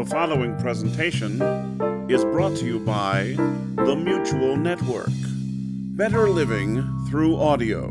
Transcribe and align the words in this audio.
The 0.00 0.06
following 0.06 0.56
presentation 0.56 1.42
is 2.08 2.24
brought 2.24 2.56
to 2.56 2.64
you 2.64 2.80
by 2.80 3.34
the 3.76 3.94
Mutual 3.94 4.56
Network. 4.56 5.10
Better 5.94 6.30
living 6.30 6.82
through 7.10 7.36
audio. 7.38 7.90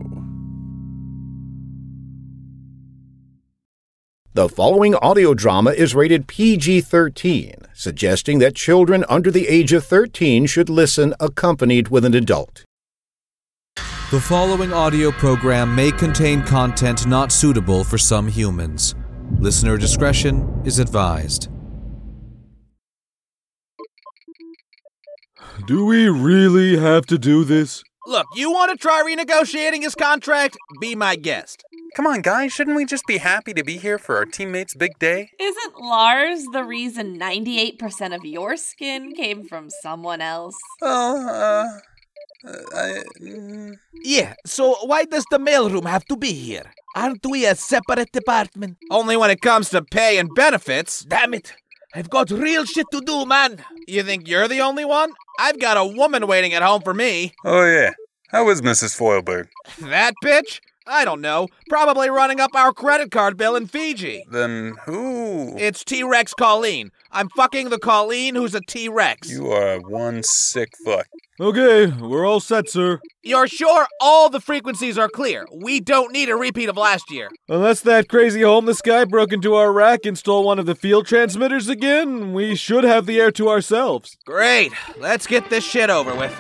The 4.34 4.50
following 4.50 4.96
audio 4.96 5.36
drama 5.36 5.70
is 5.70 5.94
rated 5.94 6.26
PG 6.26 6.82
13, 6.82 7.54
suggesting 7.76 8.40
that 8.40 8.56
children 8.56 9.06
under 9.08 9.30
the 9.30 9.48
age 9.48 9.72
of 9.72 9.86
13 9.86 10.48
should 10.48 10.68
listen 10.68 11.14
accompanied 11.20 11.90
with 11.90 12.04
an 12.06 12.16
adult. 12.16 12.66
The 14.10 14.20
following 14.20 14.74
audio 14.74 15.12
program 15.12 15.76
may 15.76 15.92
contain 15.92 16.42
content 16.42 17.06
not 17.06 17.32
suitable 17.32 17.84
for 17.84 18.00
some 18.00 18.28
humans. 18.28 18.96
Listener 19.38 19.78
discretion 19.78 20.64
is 20.66 20.80
advised. 20.80 21.50
Do 25.70 25.86
we 25.86 26.10
really 26.10 26.80
have 26.80 27.06
to 27.06 27.20
do 27.20 27.44
this? 27.44 27.84
Look, 28.08 28.26
you 28.34 28.52
want 28.52 28.72
to 28.72 28.76
try 28.78 29.04
renegotiating 29.06 29.84
his 29.84 29.94
contract? 29.94 30.58
Be 30.82 30.96
my 30.96 31.16
guest. 31.16 31.64
Come 31.96 32.08
on, 32.08 32.22
guys, 32.24 32.52
shouldn't 32.52 32.76
we 32.76 32.86
just 32.86 33.04
be 33.06 33.20
happy 33.20 33.54
to 33.54 33.64
be 33.64 33.78
here 33.78 34.00
for 34.00 34.18
our 34.18 34.26
teammates' 34.26 34.74
big 34.74 34.98
day? 34.98 35.30
Isn't 35.40 35.80
Lars 35.80 36.44
the 36.54 36.64
reason 36.64 37.20
98% 37.20 38.16
of 38.16 38.26
your 38.26 38.58
skin 38.58 39.14
came 39.14 39.48
from 39.48 39.70
someone 39.70 40.22
else? 40.22 40.56
Well, 40.82 41.18
uh, 41.30 42.50
uh, 42.50 42.58
I. 42.76 43.04
mm, 43.22 43.76
Yeah, 44.04 44.34
so 44.48 44.76
why 44.88 45.06
does 45.06 45.26
the 45.30 45.38
mailroom 45.38 45.86
have 45.86 46.06
to 46.06 46.18
be 46.18 46.34
here? 46.34 46.72
Aren't 46.96 47.24
we 47.30 47.46
a 47.46 47.54
separate 47.54 48.12
department? 48.12 48.78
Only 48.90 49.18
when 49.18 49.30
it 49.30 49.42
comes 49.42 49.70
to 49.70 49.84
pay 49.84 50.18
and 50.18 50.30
benefits. 50.36 51.06
Damn 51.06 51.36
it. 51.36 51.54
I've 51.96 52.10
got 52.10 52.30
real 52.30 52.66
shit 52.66 52.86
to 52.92 53.02
do, 53.02 53.26
man. 53.26 53.64
You 53.88 54.04
think 54.04 54.28
you're 54.28 54.48
the 54.48 54.62
only 54.62 54.86
one? 54.86 55.12
I've 55.40 55.60
got 55.60 55.76
a 55.78 55.86
woman 55.86 56.28
waiting 56.28 56.54
at 56.54 56.62
home 56.62 56.82
for 56.84 56.94
me. 56.94 57.34
Oh, 57.44 57.66
yeah. 57.66 57.92
How 58.28 58.48
is 58.50 58.62
Mrs. 58.62 58.96
Foilberg? 58.96 59.48
That 59.90 60.14
bitch? 60.24 60.60
I 60.92 61.06
don't 61.06 61.22
know. 61.22 61.48
Probably 61.70 62.10
running 62.10 62.40
up 62.40 62.56
our 62.56 62.74
credit 62.74 63.12
card 63.12 63.38
bill 63.38 63.56
in 63.56 63.68
Fiji. 63.68 64.26
Then 64.32 64.74
who? 64.86 65.56
It's 65.56 65.84
T 65.84 66.04
Rex 66.04 66.34
Colleen. 66.34 66.92
I'm 67.12 67.30
fucking 67.30 67.70
the 67.70 67.78
Colleen 67.78 68.34
who's 68.34 68.56
a 68.56 68.62
T 68.62 68.90
Rex. 68.90 69.30
You 69.30 69.52
are 69.52 69.78
one 69.80 70.24
sick 70.24 70.70
fuck. 70.84 71.06
Okay, 71.40 71.86
we're 71.86 72.26
all 72.26 72.40
set, 72.40 72.70
sir. 72.70 73.00
You're 73.22 73.48
sure 73.48 73.86
all 74.02 74.30
the 74.30 74.42
frequencies 74.42 74.98
are 74.98 75.08
clear? 75.08 75.48
We 75.54 75.80
don't 75.80 76.12
need 76.12 76.28
a 76.28 76.36
repeat 76.36 76.70
of 76.70 76.76
last 76.76 77.12
year. 77.12 77.30
Unless 77.48 77.82
that 77.82 78.10
crazy 78.10 78.42
homeless 78.42 78.82
guy 78.82 79.06
broke 79.06 79.32
into 79.32 79.54
our 79.54 79.72
rack 79.72 80.06
and 80.06 80.18
stole 80.18 80.44
one 80.44 80.58
of 80.58 80.66
the 80.66 80.76
field 80.76 81.06
transmitters 81.06 81.70
again, 81.70 82.34
we 82.34 82.56
should 82.56 82.84
have 82.84 83.06
the 83.06 83.22
air 83.22 83.32
to 83.34 83.48
ourselves. 83.48 84.18
Great. 84.26 84.74
Let's 84.98 85.28
get 85.28 85.52
this 85.52 85.64
shit 85.64 85.92
over 85.92 86.16
with. 86.16 86.36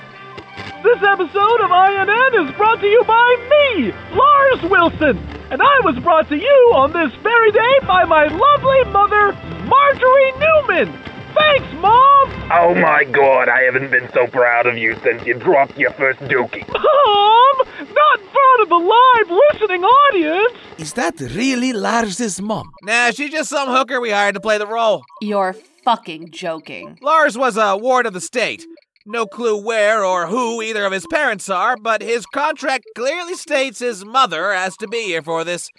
This 0.84 1.04
episode 1.04 1.60
of 1.62 1.72
INN 1.72 2.48
is 2.48 2.56
brought 2.56 2.80
to 2.80 2.88
you 2.88 3.04
by 3.06 3.48
me, 3.50 3.92
Lars 4.14 4.62
Wilson, 4.64 5.18
and 5.52 5.62
I 5.62 5.80
was 5.84 6.00
brought 6.00 6.30
to 6.30 6.38
you 6.38 6.72
on 6.74 6.94
this 6.94 7.14
very 7.22 7.52
day 7.52 7.80
by 7.86 8.06
my 8.06 8.28
lovely 8.28 8.92
mother, 8.94 9.34
Marjorie 9.68 10.32
Newman. 10.40 10.94
Thanks, 11.36 11.74
Mom! 11.82 12.50
Oh 12.52 12.74
my 12.76 13.04
god, 13.04 13.50
I 13.50 13.64
haven't 13.64 13.92
been 13.92 14.10
so 14.14 14.28
proud 14.28 14.68
of 14.68 14.78
you 14.78 14.98
since 15.04 15.26
you 15.26 15.34
dropped 15.34 15.78
your 15.78 15.92
first 15.92 16.20
dookie. 16.22 16.66
Mom! 16.70 17.68
Not 17.80 18.20
in 18.22 18.28
front 18.30 18.62
of 18.62 18.72
a 18.72 18.78
live 18.78 19.40
listening 19.52 19.84
audience! 19.84 20.58
Is 20.78 20.94
that 20.94 21.20
really 21.20 21.74
Lars's 21.74 22.42
mom? 22.42 22.72
Nah, 22.84 23.12
she's 23.12 23.32
just 23.32 23.50
some 23.50 23.68
hooker 23.68 24.00
we 24.00 24.12
hired 24.12 24.36
to 24.36 24.40
play 24.40 24.58
the 24.58 24.66
role. 24.68 25.04
You're 25.22 25.56
fucking 25.84 26.32
joking. 26.32 26.98
Lars 27.02 27.38
was 27.38 27.58
a 27.58 27.76
ward 27.76 28.06
of 28.06 28.14
the 28.14 28.22
state. 28.22 28.66
No 29.06 29.26
clue 29.26 29.58
where 29.58 30.04
or 30.04 30.28
who 30.28 30.62
either 30.62 30.86
of 30.86 30.92
his 30.92 31.08
parents 31.08 31.50
are, 31.50 31.78
but 31.78 32.02
his 32.02 32.26
contract 32.26 32.86
clearly 32.96 33.36
states 33.36 33.80
his 33.80 34.04
mother 34.06 34.54
has 34.54 34.76
to 34.78 34.88
be 34.88 35.04
here 35.04 35.22
for 35.22 35.44
this. 35.44 35.72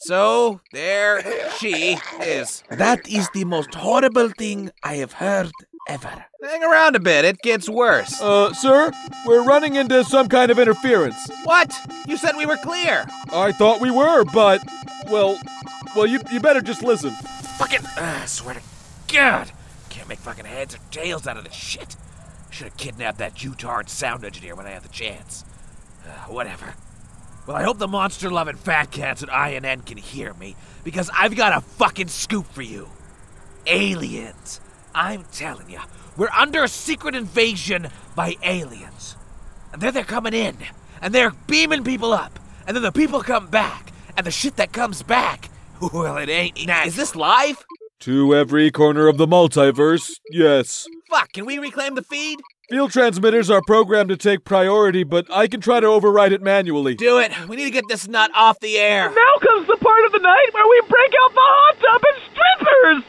So, 0.00 0.60
there 0.72 1.50
she 1.52 1.98
is. 2.20 2.62
That 2.70 3.08
is 3.08 3.28
the 3.30 3.44
most 3.44 3.74
horrible 3.74 4.28
thing 4.28 4.70
I 4.82 4.96
have 4.96 5.12
heard 5.12 5.50
ever. 5.88 6.26
Hang 6.44 6.62
around 6.62 6.94
a 6.96 7.00
bit, 7.00 7.24
it 7.24 7.38
gets 7.40 7.68
worse. 7.68 8.20
Uh, 8.20 8.52
sir, 8.52 8.92
we're 9.24 9.42
running 9.42 9.76
into 9.76 10.04
some 10.04 10.28
kind 10.28 10.50
of 10.50 10.58
interference. 10.58 11.16
What? 11.44 11.74
You 12.06 12.16
said 12.16 12.36
we 12.36 12.46
were 12.46 12.58
clear. 12.58 13.06
I 13.32 13.52
thought 13.52 13.80
we 13.80 13.90
were, 13.90 14.24
but, 14.24 14.62
well, 15.08 15.40
well, 15.96 16.06
you, 16.06 16.20
you 16.30 16.40
better 16.40 16.60
just 16.60 16.82
listen. 16.82 17.10
Fucking, 17.58 17.84
uh, 17.96 18.26
swear 18.26 18.56
to 18.56 18.60
God, 19.12 19.50
can't 19.88 20.08
make 20.08 20.18
fucking 20.18 20.44
heads 20.44 20.74
or 20.74 20.78
tails 20.90 21.26
out 21.26 21.38
of 21.38 21.44
this 21.44 21.54
shit. 21.54 21.96
Should 22.50 22.68
have 22.68 22.76
kidnapped 22.76 23.18
that 23.18 23.42
Utard 23.42 23.88
sound 23.90 24.24
engineer 24.24 24.54
when 24.54 24.66
I 24.66 24.70
had 24.70 24.82
the 24.82 24.88
chance. 24.88 25.44
Uh, 26.06 26.10
whatever. 26.32 26.74
Well, 27.46 27.56
I 27.56 27.62
hope 27.62 27.78
the 27.78 27.88
monster 27.88 28.30
loving 28.30 28.56
fat 28.56 28.90
cats 28.90 29.22
at 29.22 29.28
INN 29.28 29.82
can 29.82 29.96
hear 29.98 30.34
me, 30.34 30.56
because 30.82 31.10
I've 31.14 31.36
got 31.36 31.56
a 31.56 31.60
fucking 31.60 32.08
scoop 32.08 32.46
for 32.46 32.62
you. 32.62 32.88
Aliens. 33.66 34.60
I'm 34.94 35.24
telling 35.30 35.70
you, 35.70 35.80
we're 36.16 36.30
under 36.30 36.64
a 36.64 36.68
secret 36.68 37.14
invasion 37.14 37.88
by 38.14 38.34
aliens. 38.42 39.16
And 39.72 39.82
then 39.82 39.94
they're 39.94 40.04
coming 40.04 40.34
in, 40.34 40.56
and 41.02 41.14
they're 41.14 41.32
beaming 41.46 41.84
people 41.84 42.12
up, 42.12 42.40
and 42.66 42.74
then 42.74 42.82
the 42.82 42.92
people 42.92 43.22
come 43.22 43.46
back, 43.48 43.92
and 44.16 44.26
the 44.26 44.30
shit 44.30 44.56
that 44.56 44.72
comes 44.72 45.02
back, 45.02 45.50
well, 45.92 46.16
it 46.16 46.28
ain't 46.28 46.66
natural. 46.66 46.88
Is 46.88 46.96
this 46.96 47.14
live? 47.14 47.64
To 48.00 48.34
every 48.34 48.70
corner 48.70 49.06
of 49.06 49.18
the 49.18 49.26
multiverse, 49.26 50.10
yes. 50.30 50.86
Fuck, 51.16 51.32
can 51.32 51.46
we 51.46 51.58
reclaim 51.58 51.94
the 51.94 52.02
feed? 52.02 52.40
Field 52.68 52.90
transmitters 52.90 53.48
are 53.48 53.62
programmed 53.66 54.10
to 54.10 54.18
take 54.18 54.44
priority, 54.44 55.02
but 55.02 55.26
I 55.32 55.46
can 55.48 55.62
try 55.62 55.80
to 55.80 55.86
override 55.86 56.30
it 56.30 56.42
manually. 56.42 56.94
Do 56.94 57.16
it. 57.20 57.32
We 57.48 57.56
need 57.56 57.64
to 57.64 57.70
get 57.70 57.84
this 57.88 58.06
nut 58.06 58.30
off 58.34 58.60
the 58.60 58.76
air. 58.76 59.08
Now 59.08 59.32
comes 59.40 59.66
the 59.66 59.78
part 59.78 60.04
of 60.04 60.12
the 60.12 60.18
night 60.18 60.48
where 60.52 60.68
we 60.68 60.82
break 60.86 61.14
out 61.22 61.32
the 61.32 61.40
hot 61.40 61.78
tub 61.80 62.02
and 62.04 63.02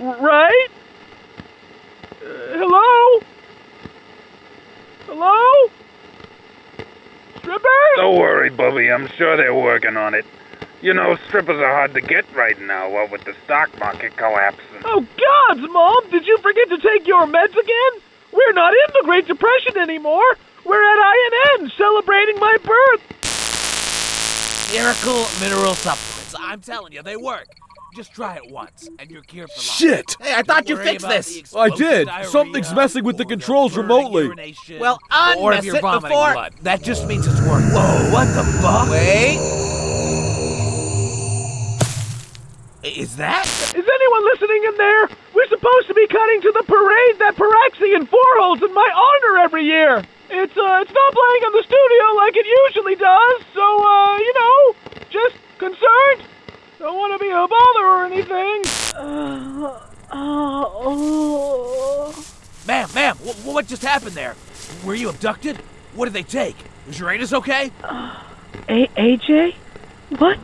strippers! 0.00 0.20
Right? 0.20 0.68
Uh, 2.10 2.58
hello? 2.58 3.20
Hello? 5.06 5.70
Strippers? 7.38 7.96
Don't 7.98 8.18
worry, 8.18 8.50
Bubby, 8.50 8.90
I'm 8.90 9.06
sure 9.16 9.36
they're 9.36 9.54
working 9.54 9.96
on 9.96 10.14
it. 10.14 10.26
You 10.82 10.92
know, 10.92 11.16
strippers 11.28 11.60
are 11.60 11.72
hard 11.72 11.94
to 11.94 12.00
get 12.00 12.24
right 12.34 12.60
now, 12.60 12.90
what 12.90 13.12
with 13.12 13.22
the 13.24 13.34
stock 13.44 13.70
market 13.78 14.16
collapsing. 14.16 14.82
Oh, 14.84 15.00
gods, 15.00 15.60
Mom! 15.72 16.10
Did 16.10 16.26
you 16.26 16.36
forget 16.38 16.68
to 16.70 16.78
take 16.78 17.06
your 17.06 17.24
meds 17.24 17.56
again? 17.56 18.02
We're 18.32 18.52
not 18.52 18.72
in 18.72 18.92
the 18.94 19.02
Great 19.04 19.28
Depression 19.28 19.78
anymore. 19.78 20.24
We're 20.64 20.82
at 20.82 21.60
INN 21.60 21.70
celebrating 21.76 22.36
my 22.40 22.56
birth. 22.64 23.00
Miracle 24.72 25.24
mineral 25.40 25.74
supplements. 25.74 26.34
I'm 26.36 26.60
telling 26.60 26.92
you, 26.92 27.02
they 27.02 27.16
work. 27.16 27.46
Just 27.94 28.12
try 28.12 28.36
it 28.36 28.50
once, 28.50 28.88
and 28.98 29.08
you're 29.08 29.22
cured 29.22 29.50
for 29.50 29.58
life. 29.60 29.76
Shit! 29.76 30.16
Hey, 30.20 30.34
I 30.34 30.42
thought 30.42 30.68
you 30.68 30.78
fixed 30.78 31.06
this. 31.06 31.54
I 31.54 31.68
did. 31.68 32.06
diarrhea 32.08 32.28
Something's 32.28 32.74
messing 32.74 33.04
with 33.04 33.18
the 33.18 33.24
controls 33.26 33.74
burning 33.74 33.88
remotely. 33.88 34.24
urination. 34.24 34.80
Well, 34.80 34.98
unmess 35.12 35.58
if 35.58 35.64
you're 35.66 35.76
it 35.76 35.82
before. 35.82 36.00
blood. 36.00 36.54
That 36.62 36.82
just 36.82 37.06
means 37.06 37.26
it's 37.28 37.40
working. 37.42 37.68
Whoa, 37.68 38.10
what 38.12 38.24
the 38.34 38.42
fuck? 38.60 38.90
Wait. 38.90 39.81
Is 42.82 43.14
that? 43.16 43.46
Is 43.46 43.86
anyone 43.86 44.24
listening 44.24 44.64
in 44.66 44.76
there? 44.76 45.08
We're 45.34 45.46
supposed 45.48 45.86
to 45.86 45.94
be 45.94 46.06
cutting 46.08 46.40
to 46.42 46.50
the 46.52 46.64
parade 46.66 47.18
that 47.20 47.36
Paraxian 47.36 48.08
Four 48.08 48.30
holds 48.42 48.60
in 48.62 48.74
my 48.74 48.90
honor 48.90 49.38
every 49.44 49.64
year. 49.64 50.02
It's 50.30 50.56
uh, 50.56 50.80
it's 50.82 50.90
not 50.92 51.12
playing 51.14 51.42
in 51.46 51.52
the 51.52 51.62
studio 51.62 52.04
like 52.16 52.34
it 52.36 52.46
usually 52.66 52.96
does, 52.96 53.42
so 53.54 53.62
uh, 53.62 54.18
you 54.18 54.34
know, 54.34 54.74
just 55.10 55.36
concerned. 55.58 56.26
Don't 56.80 56.96
want 56.98 57.12
to 57.12 57.18
be 57.24 57.30
a 57.30 57.46
bother 57.46 57.86
or 57.86 58.04
anything. 58.06 58.62
Uh, 58.96 59.78
oh. 60.10 62.12
Ma'am, 62.66 62.88
ma'am, 62.94 63.16
wh- 63.18 63.46
what 63.46 63.68
just 63.68 63.82
happened 63.82 64.12
there? 64.12 64.34
Were 64.84 64.96
you 64.96 65.08
abducted? 65.08 65.56
What 65.94 66.06
did 66.06 66.14
they 66.14 66.24
take? 66.24 66.56
Is 66.88 66.98
Uranus 66.98 67.32
okay? 67.32 67.70
A- 67.84 68.88
AJ, 68.96 69.54
what? 70.18 70.38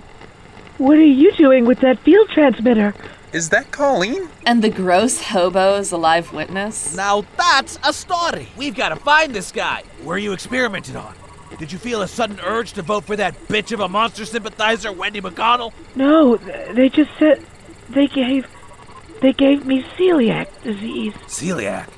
What 0.78 0.96
are 0.96 1.04
you 1.04 1.32
doing 1.32 1.66
with 1.66 1.80
that 1.80 1.98
field 1.98 2.28
transmitter? 2.28 2.94
Is 3.32 3.48
that 3.48 3.72
Colleen? 3.72 4.28
And 4.46 4.62
the 4.62 4.70
gross 4.70 5.20
hobo 5.20 5.74
is 5.74 5.90
a 5.90 5.96
live 5.96 6.32
witness? 6.32 6.94
Now 6.94 7.24
that's 7.36 7.80
a 7.82 7.92
story. 7.92 8.48
We've 8.56 8.76
got 8.76 8.90
to 8.90 8.96
find 8.96 9.34
this 9.34 9.50
guy. 9.50 9.82
Were 10.04 10.18
you 10.18 10.32
experimented 10.32 10.94
on? 10.94 11.16
Did 11.58 11.72
you 11.72 11.78
feel 11.78 12.02
a 12.02 12.06
sudden 12.08 12.38
urge 12.44 12.74
to 12.74 12.82
vote 12.82 13.04
for 13.04 13.16
that 13.16 13.34
bitch 13.48 13.72
of 13.72 13.80
a 13.80 13.88
monster 13.88 14.24
sympathizer, 14.24 14.92
Wendy 14.92 15.20
McConnell? 15.20 15.72
No, 15.96 16.36
they 16.36 16.88
just 16.88 17.10
said 17.18 17.44
they 17.90 18.06
gave 18.06 18.46
they 19.20 19.32
gave 19.32 19.66
me 19.66 19.82
celiac 19.96 20.46
disease. 20.62 21.12
Celiac? 21.26 21.88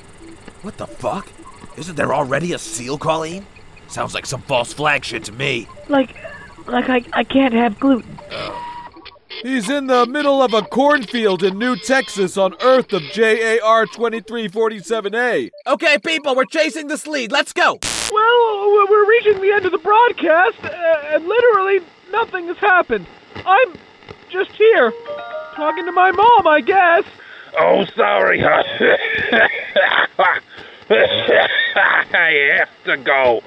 What 0.62 0.78
the 0.78 0.86
fuck? 0.86 1.28
Isn't 1.76 1.96
there 1.96 2.14
already 2.14 2.54
a 2.54 2.58
seal, 2.58 2.96
Colleen? 2.96 3.44
Sounds 3.88 4.14
like 4.14 4.24
some 4.24 4.40
false 4.40 4.72
flag 4.72 5.04
shit 5.04 5.24
to 5.24 5.32
me. 5.32 5.68
Like 5.88 6.16
like 6.66 6.88
I, 6.88 7.04
I 7.12 7.24
can't 7.24 7.52
have 7.52 7.78
gluten. 7.78 8.18
He's 9.42 9.70
in 9.70 9.86
the 9.86 10.06
middle 10.06 10.42
of 10.42 10.52
a 10.52 10.62
cornfield 10.62 11.42
in 11.42 11.58
New 11.58 11.76
Texas 11.76 12.36
on 12.36 12.54
Earth 12.60 12.92
of 12.92 13.02
JAR 13.02 13.86
2347A. 13.86 15.50
Okay, 15.66 15.98
people, 15.98 16.34
we're 16.34 16.44
chasing 16.44 16.88
this 16.88 17.06
lead. 17.06 17.32
Let's 17.32 17.52
go. 17.52 17.78
Well, 18.12 18.86
we're 18.90 19.08
reaching 19.08 19.40
the 19.40 19.52
end 19.52 19.66
of 19.66 19.72
the 19.72 19.78
broadcast, 19.78 20.58
uh, 20.64 21.14
and 21.14 21.26
literally 21.26 21.80
nothing 22.10 22.48
has 22.48 22.58
happened. 22.58 23.06
I'm 23.46 23.74
just 24.28 24.50
here, 24.52 24.92
talking 25.54 25.86
to 25.86 25.92
my 25.92 26.10
mom, 26.10 26.46
I 26.46 26.60
guess. 26.60 27.04
Oh, 27.58 27.84
sorry, 27.96 28.40
huh? 28.40 28.62
I 30.90 32.58
have 32.58 32.84
to 32.84 32.96
go. 32.96 33.42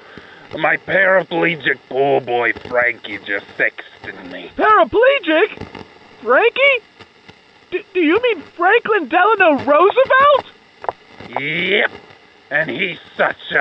My 0.58 0.76
paraplegic 0.76 1.78
pool 1.88 2.20
boy 2.20 2.52
Frankie 2.68 3.18
just 3.18 3.46
texted 3.58 4.30
me. 4.30 4.50
Paraplegic? 4.56 5.66
Frankie? 6.22 6.84
D- 7.72 7.84
do 7.92 8.00
you 8.00 8.22
mean 8.22 8.40
Franklin 8.56 9.08
Delano 9.08 9.64
Roosevelt? 9.64 10.46
Yep. 11.40 11.90
And 12.50 12.70
he's 12.70 12.98
such 13.16 13.36
a 13.50 13.56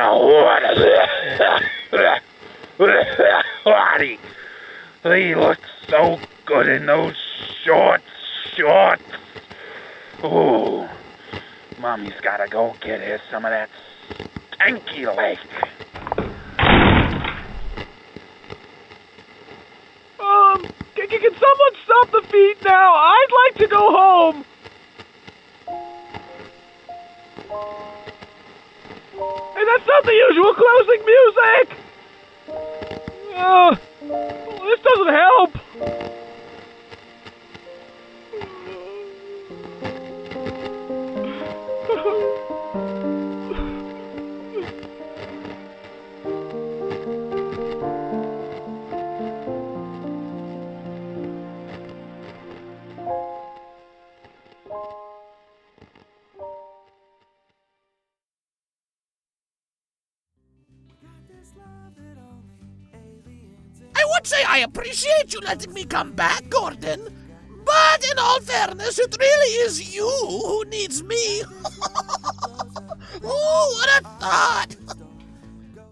hottie. 3.66 4.20
He 5.04 5.36
looks 5.36 5.70
so 5.90 6.20
good 6.46 6.68
in 6.68 6.86
those 6.86 7.16
short 7.64 8.02
shorts. 8.56 9.02
Ooh. 10.24 10.88
Mommy's 11.80 12.14
gotta 12.22 12.48
go 12.48 12.76
get 12.82 13.02
her 13.02 13.20
some 13.32 13.46
of 13.46 13.52
that 13.52 13.70
stanky 14.52 15.06
leg. 15.16 15.40
Um, 20.24 20.66
can, 20.96 21.08
can 21.10 21.20
someone 21.22 21.76
stop 21.84 22.12
the 22.12 22.24
feet 22.32 22.58
now? 22.64 22.94
I'd 22.96 23.32
like 23.46 23.58
to 23.58 23.68
go 23.68 23.92
home. 23.92 24.46
Hey, 29.54 29.66
that's 29.66 29.88
not 29.88 30.04
the 30.06 30.14
usual 30.30 30.54
closing 30.54 31.06
music! 31.06 31.78
Uh, 33.36 33.76
this 34.64 34.80
doesn't 34.80 35.14
help. 35.14 36.13
Appreciate 64.84 65.34
you 65.34 65.40
letting 65.40 65.72
me 65.72 65.86
come 65.86 66.12
back, 66.12 66.50
Gordon. 66.50 67.02
But 67.64 68.06
in 68.12 68.20
all 68.20 68.42
fairness, 68.42 69.00
it 69.00 69.16
really 69.18 69.52
is 69.66 69.96
you 69.96 70.06
who 70.06 70.66
needs 70.66 71.02
me. 71.02 71.16
oh, 73.24 73.76
what 73.78 73.90
a 73.90 74.04
thought! 74.20 74.76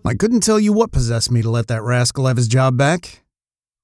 I 0.03 0.13
couldn't 0.13 0.41
tell 0.41 0.59
you 0.59 0.73
what 0.73 0.91
possessed 0.91 1.31
me 1.31 1.41
to 1.41 1.49
let 1.49 1.67
that 1.67 1.83
rascal 1.83 2.27
have 2.27 2.35
his 2.35 2.49
job 2.49 2.75
back. 2.75 3.23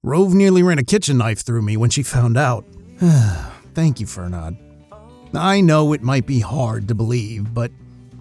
Rove 0.03 0.33
nearly 0.33 0.61
ran 0.61 0.77
a 0.77 0.83
kitchen 0.83 1.19
knife 1.19 1.39
through 1.39 1.61
me 1.61 1.77
when 1.77 1.89
she 1.89 2.03
found 2.03 2.37
out. 2.37 2.65
Thank 3.73 4.01
you, 4.01 4.07
Fernand. 4.07 4.57
I 5.33 5.61
know 5.61 5.93
it 5.93 6.01
might 6.01 6.27
be 6.27 6.41
hard 6.41 6.89
to 6.89 6.95
believe, 6.95 7.53
but 7.53 7.71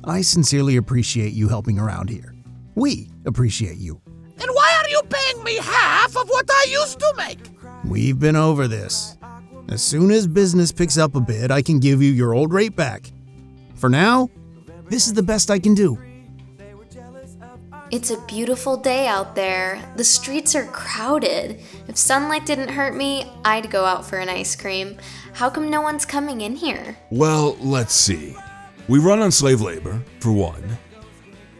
I 0.05 0.21
sincerely 0.21 0.77
appreciate 0.77 1.33
you 1.33 1.49
helping 1.49 1.81
around 1.81 2.11
here. 2.11 2.33
We 2.77 3.11
appreciate 3.25 3.79
you. 3.79 4.00
Paying 5.08 5.44
me 5.44 5.56
half 5.56 6.17
of 6.17 6.29
what 6.29 6.47
I 6.50 6.67
used 6.70 6.99
to 7.00 7.14
make? 7.17 7.38
We've 7.85 8.19
been 8.19 8.37
over 8.37 8.69
this. 8.69 9.17
As 9.69 9.82
soon 9.82 10.11
as 10.11 10.26
business 10.26 10.73
picks 10.73 10.97
up 10.97 11.14
a 11.14 11.20
bit, 11.20 11.50
I 11.50 11.62
can 11.62 11.81
give 11.81 12.03
you 12.03 12.12
your 12.12 12.35
old 12.35 12.53
rate 12.53 12.76
back. 12.76 13.11
For 13.75 13.88
now, 13.88 14.31
this 14.88 15.06
is 15.06 15.14
the 15.14 15.23
best 15.23 15.50
I 15.50 15.58
can 15.58 15.75
do. 15.75 15.99
It's 17.93 18.11
a 18.11 18.20
beautiful 18.26 18.76
day 18.76 19.06
out 19.06 19.37
there. 19.37 19.81
The 19.94 20.03
streets 20.03 20.56
are 20.56 20.67
crowded. 20.67 21.61
If 21.87 21.97
sunlight 21.97 22.44
didn't 22.44 22.70
hurt 22.70 22.97
me, 22.97 23.31
I'd 23.44 23.70
go 23.70 23.85
out 23.85 24.05
for 24.05 24.19
an 24.19 24.29
ice 24.29 24.56
cream. 24.56 24.97
How 25.35 25.49
come 25.50 25.70
no 25.70 25.82
one's 25.82 26.05
coming 26.05 26.41
in 26.41 26.56
here? 26.56 26.97
Well, 27.11 27.56
let's 27.61 27.94
see. 27.94 28.37
We 28.88 28.99
run 28.99 29.20
on 29.20 29.31
slave 29.31 29.61
labor, 29.61 30.02
for 30.19 30.32
one. 30.32 30.79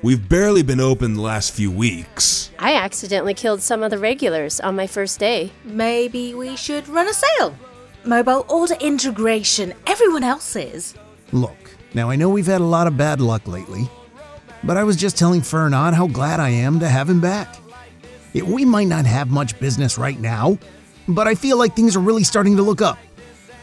We've 0.07 0.29
barely 0.29 0.63
been 0.63 0.79
open 0.79 1.15
the 1.15 1.21
last 1.21 1.51
few 1.51 1.69
weeks. 1.69 2.53
I 2.61 2.77
accidentally 2.77 3.35
killed 3.35 3.61
some 3.61 3.83
of 3.83 3.91
the 3.91 3.99
regulars 3.99 4.61
on 4.61 4.77
my 4.77 4.87
first 4.87 5.19
day. 5.19 5.51
Maybe 5.65 6.33
we 6.33 6.55
should 6.55 6.87
run 6.87 7.09
a 7.09 7.13
sale. 7.13 7.59
Mobile 8.05 8.47
order 8.49 8.77
integration. 8.81 9.75
Everyone 9.85 10.23
else 10.23 10.55
is. 10.55 10.95
Look, 11.33 11.57
now 11.93 12.09
I 12.09 12.15
know 12.15 12.29
we've 12.29 12.47
had 12.47 12.61
a 12.61 12.65
lot 12.65 12.87
of 12.87 12.97
bad 12.97 13.21
luck 13.21 13.49
lately, 13.49 13.91
but 14.63 14.77
I 14.77 14.85
was 14.85 14.95
just 14.95 15.19
telling 15.19 15.41
Fernand 15.41 15.97
how 15.97 16.07
glad 16.07 16.39
I 16.39 16.51
am 16.51 16.79
to 16.79 16.89
have 16.89 17.11
him 17.11 17.21
back. 17.21 17.57
It, 18.33 18.47
we 18.47 18.65
might 18.65 18.87
not 18.87 19.07
have 19.07 19.33
much 19.33 19.59
business 19.59 19.99
right 19.99 20.21
now, 20.21 20.57
but 21.09 21.27
I 21.27 21.35
feel 21.35 21.59
like 21.59 21.75
things 21.75 21.97
are 21.97 22.01
really 22.01 22.23
starting 22.23 22.55
to 22.55 22.63
look 22.63 22.81
up. 22.81 22.99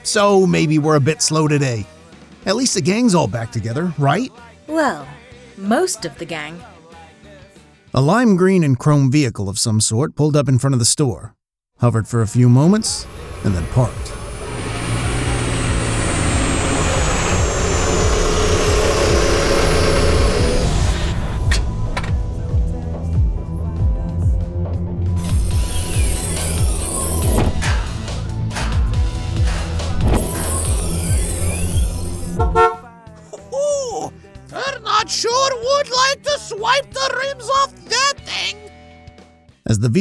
So 0.04 0.46
maybe 0.46 0.78
we're 0.78 0.98
a 0.98 1.00
bit 1.00 1.22
slow 1.22 1.48
today. 1.48 1.88
At 2.46 2.58
least 2.58 2.74
the 2.74 2.82
gang's 2.82 3.16
all 3.16 3.28
back 3.30 3.50
together, 3.50 3.94
right? 3.98 4.30
Well, 4.68 5.08
most 5.58 6.06
of 6.06 6.18
the 6.18 6.26
gang. 6.26 6.62
A 7.94 8.02
lime 8.02 8.36
green 8.36 8.64
and 8.64 8.78
chrome 8.78 9.12
vehicle 9.12 9.50
of 9.50 9.60
some 9.60 9.80
sort 9.80 10.16
pulled 10.16 10.36
up 10.36 10.50
in 10.50 10.58
front 10.58 10.74
of 10.74 10.80
the 10.80 10.86
store, 10.86 11.36
hovered 11.80 12.08
for 12.08 12.22
a 12.22 12.28
few 12.28 12.50
moments, 12.50 13.06
and 13.44 13.54
then 13.54 13.66
parked. 13.68 14.23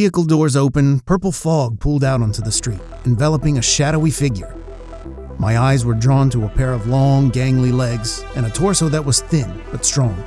Vehicle 0.02 0.24
doors 0.24 0.56
open, 0.56 0.98
purple 0.98 1.30
fog 1.30 1.78
pulled 1.78 2.02
out 2.02 2.20
onto 2.20 2.42
the 2.42 2.50
street, 2.50 2.80
enveloping 3.04 3.58
a 3.58 3.62
shadowy 3.62 4.10
figure. 4.10 4.52
My 5.38 5.58
eyes 5.58 5.84
were 5.84 5.94
drawn 5.94 6.28
to 6.30 6.44
a 6.44 6.48
pair 6.48 6.72
of 6.72 6.88
long, 6.88 7.30
gangly 7.30 7.72
legs 7.72 8.24
and 8.34 8.44
a 8.44 8.50
torso 8.50 8.88
that 8.88 9.04
was 9.04 9.20
thin 9.20 9.62
but 9.70 9.84
strong. 9.84 10.20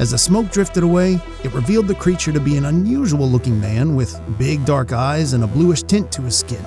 As 0.00 0.10
the 0.10 0.18
smoke 0.18 0.50
drifted 0.50 0.82
away, 0.82 1.20
it 1.44 1.54
revealed 1.54 1.86
the 1.86 1.94
creature 1.94 2.32
to 2.32 2.40
be 2.40 2.56
an 2.56 2.64
unusual 2.64 3.28
looking 3.28 3.60
man 3.60 3.94
with 3.94 4.20
big 4.38 4.64
dark 4.64 4.92
eyes 4.92 5.34
and 5.34 5.44
a 5.44 5.46
bluish 5.46 5.84
tint 5.84 6.10
to 6.10 6.22
his 6.22 6.36
skin. 6.36 6.64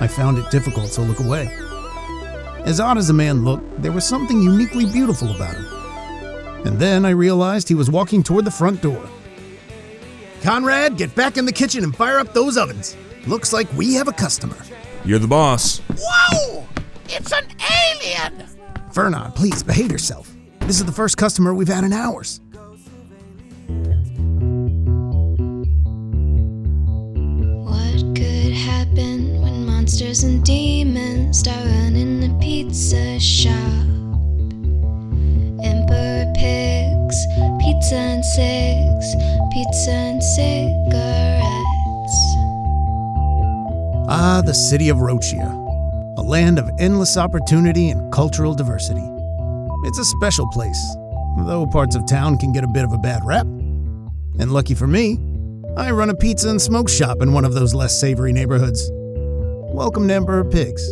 I 0.00 0.08
found 0.08 0.38
it 0.38 0.50
difficult 0.50 0.90
to 0.94 1.02
look 1.02 1.20
away. 1.20 1.46
As 2.64 2.80
odd 2.80 2.98
as 2.98 3.06
the 3.06 3.14
man 3.14 3.44
looked, 3.44 3.80
there 3.80 3.92
was 3.92 4.04
something 4.04 4.42
uniquely 4.42 4.86
beautiful 4.86 5.32
about 5.32 5.54
him. 5.54 5.66
And 6.66 6.80
then 6.80 7.04
I 7.04 7.10
realized 7.10 7.68
he 7.68 7.76
was 7.76 7.92
walking 7.92 8.24
toward 8.24 8.44
the 8.44 8.50
front 8.50 8.82
door. 8.82 9.08
Conrad, 10.42 10.96
get 10.96 11.14
back 11.14 11.36
in 11.36 11.44
the 11.46 11.52
kitchen 11.52 11.84
and 11.84 11.94
fire 11.94 12.18
up 12.18 12.32
those 12.32 12.56
ovens. 12.56 12.96
Looks 13.26 13.52
like 13.52 13.72
we 13.72 13.94
have 13.94 14.08
a 14.08 14.12
customer. 14.12 14.56
You're 15.04 15.18
the 15.18 15.26
boss. 15.26 15.78
Whoa! 15.98 16.66
It's 17.08 17.32
an 17.32 17.46
alien! 18.02 18.46
Fernand, 18.92 19.34
please 19.34 19.62
behave 19.62 19.90
yourself. 19.90 20.32
This 20.60 20.78
is 20.80 20.84
the 20.84 20.92
first 20.92 21.16
customer 21.16 21.54
we've 21.54 21.68
had 21.68 21.84
in 21.84 21.92
hours. 21.92 22.40
What 27.64 28.16
could 28.16 28.52
happen 28.52 29.40
when 29.42 29.66
monsters 29.66 30.22
and 30.24 30.44
demons 30.44 31.38
start 31.40 31.64
running 31.64 32.20
the 32.20 32.36
pizza 32.40 33.18
shop? 33.20 33.54
Emperor 35.64 36.32
Pigs 36.36 36.75
pizza 37.76 37.96
and 37.96 38.24
six, 38.24 39.14
pizza 39.52 39.90
and 39.90 40.22
cigarettes. 40.22 41.44
Ah, 44.08 44.42
the 44.44 44.54
city 44.54 44.88
of 44.88 44.96
Rochia, 44.96 45.52
a 46.16 46.22
land 46.22 46.58
of 46.58 46.70
endless 46.78 47.18
opportunity 47.18 47.90
and 47.90 48.10
cultural 48.10 48.54
diversity. 48.54 49.06
It's 49.84 49.98
a 49.98 50.04
special 50.06 50.46
place, 50.48 50.96
though 51.40 51.66
parts 51.66 51.94
of 51.94 52.06
town 52.06 52.38
can 52.38 52.50
get 52.50 52.64
a 52.64 52.68
bit 52.68 52.84
of 52.84 52.94
a 52.94 52.98
bad 52.98 53.20
rep. 53.26 53.46
And 54.38 54.52
lucky 54.52 54.72
for 54.72 54.86
me, 54.86 55.18
I 55.76 55.90
run 55.90 56.08
a 56.08 56.14
pizza 56.14 56.48
and 56.48 56.62
smoke 56.62 56.88
shop 56.88 57.20
in 57.20 57.34
one 57.34 57.44
of 57.44 57.52
those 57.52 57.74
less 57.74 57.98
savory 58.00 58.32
neighborhoods. 58.32 58.88
Welcome 58.90 60.08
to 60.08 60.14
Emperor 60.14 60.44
Pigs. 60.44 60.82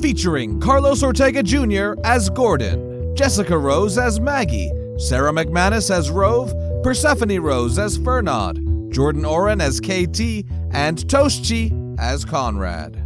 Featuring 0.00 0.58
Carlos 0.58 1.02
Ortega 1.02 1.42
Jr. 1.42 2.00
as 2.02 2.30
Gordon, 2.30 3.14
Jessica 3.14 3.58
Rose 3.58 3.98
as 3.98 4.20
Maggie, 4.20 4.70
Sarah 4.98 5.30
McManus 5.30 5.92
as 5.92 6.10
Rove, 6.10 6.52
Persephone 6.82 7.38
Rose 7.38 7.78
as 7.78 7.96
Fernand, 7.98 8.92
Jordan 8.92 9.24
Oren 9.24 9.60
as 9.60 9.78
Katie, 9.78 10.44
and 10.72 10.98
Toastchi 10.98 11.96
as 12.00 12.24
Conrad. 12.24 12.96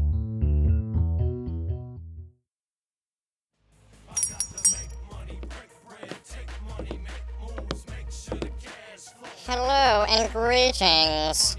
Hello 9.44 10.06
and 10.08 10.32
greetings. 10.32 11.58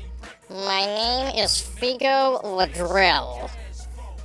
My 0.50 0.84
name 0.84 1.36
is 1.38 1.52
Figo 1.62 2.44
Ladrill. 2.44 3.52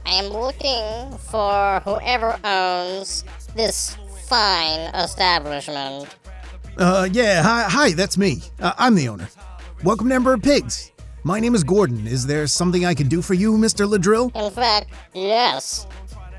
I 0.06 0.12
am 0.12 0.28
looking 0.28 1.18
for 1.18 1.82
whoever 1.84 2.40
owns 2.44 3.24
this 3.54 3.97
fine 4.28 4.94
establishment. 4.94 6.14
Uh, 6.76 7.08
yeah, 7.10 7.42
hi, 7.42 7.62
hi 7.62 7.92
that's 7.92 8.18
me. 8.18 8.42
Uh, 8.60 8.74
I'm 8.76 8.94
the 8.94 9.08
owner. 9.08 9.26
Welcome 9.84 10.10
to 10.10 10.32
of 10.34 10.42
Pigs. 10.42 10.92
My 11.24 11.40
name 11.40 11.54
is 11.54 11.64
Gordon. 11.64 12.06
Is 12.06 12.26
there 12.26 12.46
something 12.46 12.84
I 12.84 12.92
can 12.92 13.08
do 13.08 13.22
for 13.22 13.32
you, 13.32 13.54
Mr. 13.54 13.88
Ladrill? 13.88 14.30
In 14.36 14.52
fact, 14.52 14.90
yes. 15.14 15.86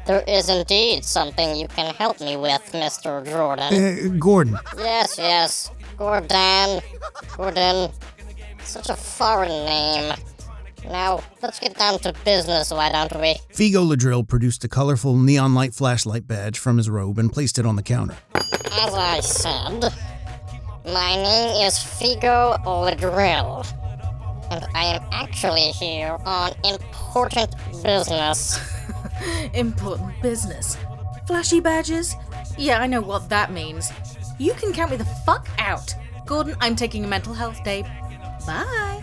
There 0.06 0.24
is 0.28 0.50
indeed 0.50 1.04
something 1.04 1.56
you 1.56 1.68
can 1.68 1.94
help 1.96 2.22
me 2.22 2.38
with, 2.38 2.62
Mr. 2.74 3.26
Jordan. 3.26 3.74
Uh, 3.74 4.18
Gordon. 4.20 4.60
Yes, 4.78 5.18
yes. 5.18 5.72
Gordon. 5.98 6.82
Gordon. 7.36 7.92
Such 8.64 8.90
a 8.90 8.96
foreign 8.96 9.66
name. 9.66 10.14
Now, 10.86 11.22
let's 11.42 11.60
get 11.60 11.76
down 11.78 12.00
to 12.00 12.14
business, 12.26 12.72
why 12.72 12.92
don't 12.92 13.14
we? 13.22 13.36
Figo 13.54 13.86
Ladrill 13.88 14.28
produced 14.28 14.64
a 14.64 14.68
colorful 14.68 15.16
neon 15.18 15.54
light 15.54 15.74
flashlight 15.74 16.28
badge 16.28 16.58
from 16.58 16.78
his 16.78 16.90
robe 16.90 17.20
and 17.20 17.32
placed 17.32 17.60
it 17.60 17.66
on 17.66 17.76
the 17.76 17.84
counter. 17.84 18.16
As 18.36 18.94
I 18.94 19.20
said, 19.20 19.94
my 20.86 21.16
name 21.16 21.68
is 21.68 21.76
Figo 21.76 22.58
Ladrill, 22.64 23.66
and 24.52 24.66
I 24.74 24.86
am 24.86 25.04
actually 25.12 25.72
here 25.72 26.18
on 26.26 26.54
important 26.64 27.54
business. 27.84 28.60
Important 29.54 30.14
business. 30.22 30.78
Flashy 31.28 31.60
badges? 31.60 32.16
Yeah, 32.58 32.80
I 32.82 32.88
know 32.88 33.02
what 33.02 33.30
that 33.30 33.52
means. 33.52 33.92
You 34.38 34.54
can 34.54 34.72
count 34.72 34.92
me 34.92 34.98
the 34.98 35.04
fuck 35.26 35.50
out. 35.58 35.94
Gordon, 36.26 36.56
I'm 36.62 36.76
taking 36.76 37.04
a 37.04 37.08
mental 37.08 37.34
health 37.34 37.62
day. 37.64 37.84
Bye. 38.46 39.02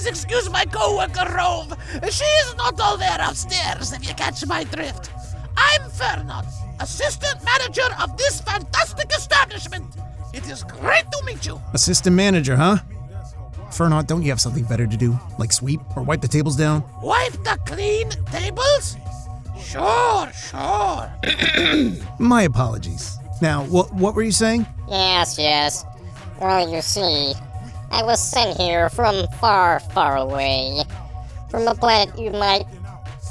Please 0.00 0.08
excuse 0.08 0.48
my 0.50 0.64
co-worker 0.64 1.30
Rove. 1.36 1.74
She 2.10 2.24
is 2.24 2.54
not 2.56 2.80
all 2.80 2.96
there 2.96 3.18
upstairs, 3.20 3.92
if 3.92 4.08
you 4.08 4.14
catch 4.14 4.44
my 4.46 4.64
drift. 4.64 5.10
I'm 5.56 5.90
Fernand, 5.90 6.46
assistant 6.80 7.44
manager 7.44 7.88
of 8.00 8.16
this 8.16 8.40
fantastic 8.40 9.10
establishment. 9.12 9.84
It 10.32 10.48
is 10.48 10.64
great 10.64 11.04
to 11.10 11.22
meet 11.26 11.44
you. 11.44 11.60
Assistant 11.74 12.16
manager, 12.16 12.56
huh? 12.56 12.78
Fernand, 13.72 14.06
don't 14.08 14.22
you 14.22 14.30
have 14.30 14.40
something 14.40 14.64
better 14.64 14.86
to 14.86 14.96
do? 14.96 15.18
Like 15.38 15.52
sweep 15.52 15.80
or 15.96 16.02
wipe 16.02 16.22
the 16.22 16.28
tables 16.28 16.56
down? 16.56 16.82
Wipe 17.02 17.32
the 17.44 17.58
clean 17.66 18.08
tables? 18.26 18.96
Sure, 19.62 20.32
sure. 20.32 21.12
My 22.18 22.42
apologies. 22.42 23.18
Now, 23.42 23.64
what 23.64 23.92
what 23.94 24.14
were 24.14 24.22
you 24.22 24.32
saying? 24.32 24.66
Yes, 24.88 25.38
yes. 25.38 25.84
Well, 26.40 26.68
you 26.68 26.80
see, 26.80 27.34
I 27.90 28.02
was 28.02 28.20
sent 28.20 28.56
here 28.56 28.88
from 28.88 29.26
far, 29.40 29.80
far 29.80 30.16
away. 30.16 30.84
From 31.50 31.66
a 31.66 31.74
planet 31.74 32.18
you 32.18 32.30
might 32.30 32.64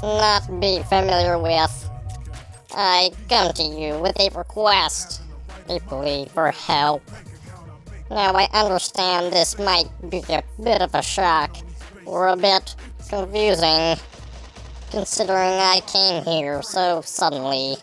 not 0.02 0.60
be 0.60 0.82
familiar 0.88 1.38
with. 1.38 1.90
I 2.72 3.10
come 3.28 3.52
to 3.54 3.62
you 3.62 3.98
with 3.98 4.18
a 4.20 4.30
request, 4.36 5.22
a 5.68 5.80
plea 5.80 6.26
for 6.26 6.50
help. 6.50 7.02
Now, 8.10 8.32
I 8.32 8.48
understand 8.52 9.32
this 9.32 9.58
might 9.58 9.88
be 10.08 10.22
a 10.28 10.42
bit 10.62 10.82
of 10.82 10.94
a 10.94 11.02
shock, 11.02 11.56
or 12.04 12.28
a 12.28 12.36
bit 12.36 12.74
confusing, 13.08 13.96
considering 14.90 15.54
I 15.58 15.80
came 15.86 16.24
here 16.24 16.62
so 16.62 17.02
suddenly. 17.02 17.76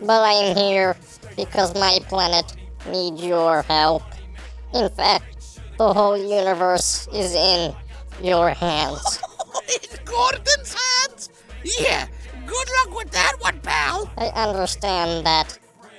But 0.00 0.22
I 0.22 0.32
am 0.32 0.56
here 0.56 0.96
because 1.36 1.74
my 1.74 2.00
planet 2.08 2.56
needs 2.88 3.24
your 3.24 3.62
help. 3.62 4.02
In 4.74 4.88
fact, 4.90 5.31
the 5.88 5.92
whole 5.92 6.16
universe 6.16 7.08
is 7.12 7.34
in 7.34 7.74
your 8.22 8.50
hands. 8.50 9.20
in 9.82 10.04
Gordon's 10.04 10.74
hands? 10.74 11.30
Yeah, 11.80 12.06
good 12.46 12.68
luck 12.78 12.96
with 12.96 13.10
that 13.10 13.34
one, 13.40 13.58
pal. 13.60 14.08
I 14.16 14.26
understand 14.26 15.26
that 15.26 15.58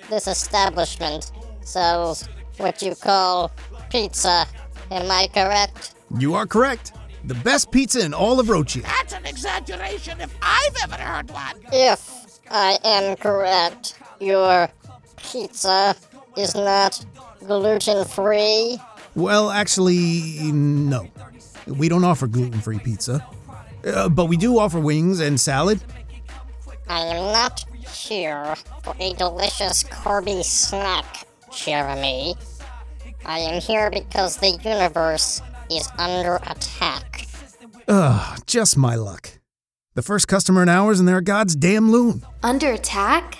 this 0.10 0.28
establishment 0.28 1.34
sells 1.63 2.30
what 2.58 2.82
you 2.82 2.96
call 2.96 3.52
pizza. 3.90 4.46
Am 4.90 5.12
I 5.12 5.28
correct? 5.34 5.96
You 6.18 6.34
are 6.36 6.46
correct. 6.46 6.94
The 7.25 7.36
best 7.36 7.70
pizza 7.70 8.06
in 8.06 8.13
all 8.13 8.40
of 8.40 8.48
Rochia. 8.48 8.84
That's 8.84 9.13
an 9.13 9.25
exaggeration 9.25 10.22
if 10.22 10.34
I've 10.42 10.75
ever 10.84 10.96
heard 10.96 11.30
one. 11.32 11.56
If 11.74 12.40
I 12.50 12.78
am 12.86 13.18
correct, 13.18 14.00
your 14.22 14.70
pizza 15.18 15.96
is 16.38 16.56
not 16.56 17.06
gluten 17.46 18.06
free. 18.06 18.80
Well, 19.15 19.51
actually, 19.51 20.51
no. 20.51 21.08
We 21.67 21.88
don't 21.89 22.03
offer 22.03 22.27
gluten 22.27 22.60
free 22.62 22.79
pizza. 22.79 23.25
Uh, 23.86 24.10
but 24.10 24.25
we 24.25 24.38
do 24.38 24.60
offer 24.60 24.79
wings 24.79 25.20
and 25.20 25.39
salad. 25.39 25.82
I 26.88 27.00
am 27.00 27.32
not 27.34 27.63
here 27.88 28.55
for 28.84 28.96
a 29.00 29.13
delicious 29.13 29.84
Corby 29.84 30.43
snack, 30.43 31.27
Jeremy. 31.51 32.36
I 33.25 33.39
am 33.39 33.62
here 33.62 33.89
because 33.89 34.38
the 34.38 34.51
universe 34.63 35.41
is 35.70 35.88
under 35.98 36.36
attack. 36.48 37.27
Ugh, 37.88 38.39
just 38.46 38.77
my 38.77 38.96
luck. 38.96 39.39
The 39.96 40.01
first 40.01 40.27
customer 40.27 40.63
in 40.63 40.70
hours 40.70 41.00
and 41.00 41.08
they're 41.08 41.17
a 41.17 41.24
god's 41.24 41.55
damn 41.55 41.91
loon. 41.91 42.24
Under 42.41 42.72
attack? 42.72 43.39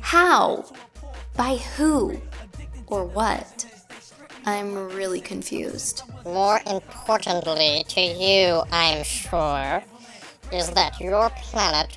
How? 0.00 0.64
By 1.36 1.56
who? 1.56 2.20
Or 2.86 3.04
what? 3.04 3.66
I'm 4.50 4.74
really 4.74 5.20
confused. 5.20 6.02
More 6.24 6.60
importantly 6.66 7.84
to 7.88 8.00
you, 8.00 8.62
I'm 8.72 9.04
sure, 9.04 9.84
is 10.52 10.70
that 10.70 10.98
your 10.98 11.30
planet, 11.30 11.96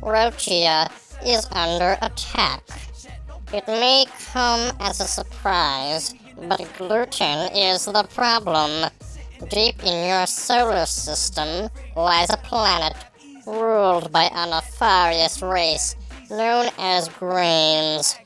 Rochia, 0.00 0.90
is 1.24 1.46
under 1.52 1.96
attack. 2.02 2.60
It 3.52 3.68
may 3.68 4.06
come 4.32 4.76
as 4.80 5.00
a 5.00 5.06
surprise, 5.06 6.12
but 6.48 6.68
gluten 6.76 7.54
is 7.54 7.84
the 7.84 8.04
problem. 8.12 8.90
Deep 9.48 9.84
in 9.84 10.08
your 10.08 10.26
solar 10.26 10.86
system 10.86 11.70
lies 11.94 12.30
a 12.30 12.36
planet 12.38 12.96
ruled 13.46 14.10
by 14.10 14.28
a 14.34 14.50
nefarious 14.50 15.40
race 15.40 15.94
known 16.30 16.68
as 16.78 17.08
grains. 17.08 18.16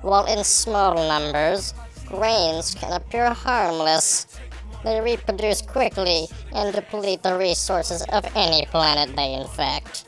While 0.00 0.26
in 0.26 0.42
small 0.42 0.94
numbers, 0.96 1.74
grains 2.06 2.74
can 2.74 2.92
appear 2.92 3.30
harmless. 3.30 4.38
They 4.84 5.00
reproduce 5.00 5.62
quickly 5.62 6.26
and 6.52 6.74
deplete 6.74 7.22
the 7.22 7.36
resources 7.36 8.02
of 8.12 8.24
any 8.36 8.66
planet 8.66 9.16
they 9.16 9.34
infect. 9.34 10.04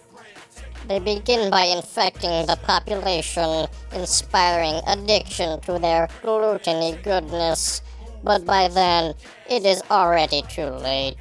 They 0.89 1.01
begin 1.01 1.51
by 1.51 1.65
infecting 1.65 2.47
the 2.47 2.59
population, 2.63 3.67
inspiring 3.93 4.81
addiction 4.87 5.61
to 5.63 5.79
their 5.79 6.09
gluteny 6.23 7.03
goodness. 7.03 7.83
But 8.23 8.45
by 8.45 8.69
then, 8.69 9.15
it 9.49 9.65
is 9.65 9.83
already 9.91 10.43
too 10.43 10.67
late. 10.67 11.17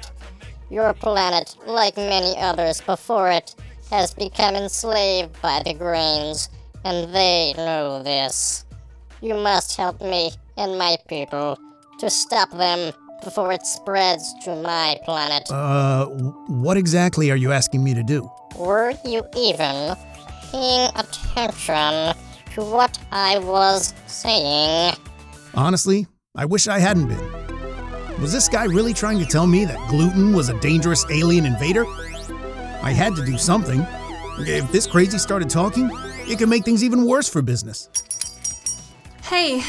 Your 0.70 0.92
planet, 0.94 1.56
like 1.66 1.96
many 1.96 2.36
others 2.38 2.80
before 2.80 3.30
it, 3.30 3.54
has 3.90 4.14
become 4.14 4.54
enslaved 4.54 5.40
by 5.40 5.62
the 5.64 5.74
grains, 5.74 6.48
and 6.84 7.14
they 7.14 7.54
know 7.56 8.02
this. 8.02 8.64
You 9.20 9.34
must 9.34 9.76
help 9.76 10.00
me 10.00 10.32
and 10.56 10.78
my 10.78 10.96
people 11.08 11.58
to 12.00 12.10
stop 12.10 12.50
them 12.50 12.92
before 13.24 13.52
it 13.52 13.64
spreads 13.66 14.34
to 14.44 14.54
my 14.62 14.98
planet. 15.04 15.50
Uh, 15.50 16.06
what 16.06 16.76
exactly 16.76 17.30
are 17.30 17.36
you 17.36 17.52
asking 17.52 17.82
me 17.82 17.94
to 17.94 18.02
do? 18.02 18.30
Were 18.56 18.92
you 19.04 19.22
even 19.36 19.96
paying 20.50 20.90
attention 20.94 22.14
to 22.54 22.62
what 22.62 22.98
I 23.12 23.38
was 23.38 23.94
saying? 24.06 24.94
Honestly, 25.54 26.06
I 26.34 26.44
wish 26.44 26.68
I 26.68 26.78
hadn't 26.78 27.08
been. 27.08 28.20
Was 28.20 28.32
this 28.32 28.48
guy 28.48 28.64
really 28.64 28.94
trying 28.94 29.18
to 29.18 29.26
tell 29.26 29.46
me 29.46 29.64
that 29.64 29.88
gluten 29.88 30.32
was 30.32 30.48
a 30.48 30.58
dangerous 30.60 31.04
alien 31.10 31.44
invader? 31.46 31.84
I 32.82 32.92
had 32.92 33.14
to 33.16 33.24
do 33.24 33.36
something. 33.36 33.84
If 34.38 34.70
this 34.70 34.86
crazy 34.86 35.18
started 35.18 35.50
talking, 35.50 35.90
it 36.28 36.38
could 36.38 36.48
make 36.48 36.64
things 36.64 36.84
even 36.84 37.06
worse 37.06 37.28
for 37.28 37.42
business. 37.42 37.88
Hey, 39.22 39.62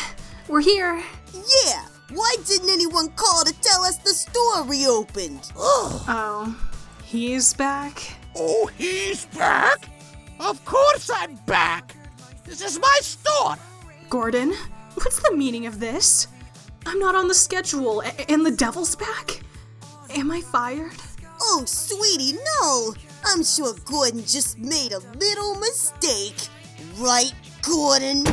we're 0.48 0.62
here. 0.62 1.02
Yeah, 1.34 1.86
why 2.14 2.34
didn't 2.46 2.70
anyone 2.70 3.10
call 3.16 3.44
to 3.44 3.54
tell 3.62 3.84
us 3.84 3.98
the 3.98 4.10
store 4.12 4.64
reopened? 4.66 5.52
Oh, 6.10 6.56
he's 7.04 7.54
back? 7.54 8.02
Oh, 8.36 8.70
he's 8.78 9.26
back? 9.28 9.90
Of 10.40 10.64
course 10.66 11.10
I'm 11.14 11.36
back. 11.46 11.96
This 12.46 12.62
is 12.62 12.80
my 12.80 13.00
store. 13.02 13.56
Gordon, 14.10 14.54
what's 14.94 15.22
the 15.22 15.36
meaning 15.36 15.66
of 15.66 15.80
this? 15.80 16.28
I'm 16.86 17.00
not 17.00 17.16
on 17.16 17.28
the 17.28 17.34
schedule, 17.34 18.02
a- 18.02 18.32
and 18.32 18.46
the 18.46 18.52
devil's 18.52 18.96
back? 18.96 19.42
Am 20.16 20.32
I 20.32 20.42
fired? 20.42 20.94
Oh, 21.42 21.64
sweetie, 21.66 22.38
no. 22.62 22.94
I'm 23.26 23.44
sure 23.44 23.74
Gordon 23.86 24.24
just 24.26 24.58
made 24.58 24.94
a 24.94 25.00
little 25.00 25.56
mistake. 25.56 26.48
Right, 26.98 27.34
Gordon? 27.62 28.26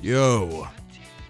Yo, 0.00 0.68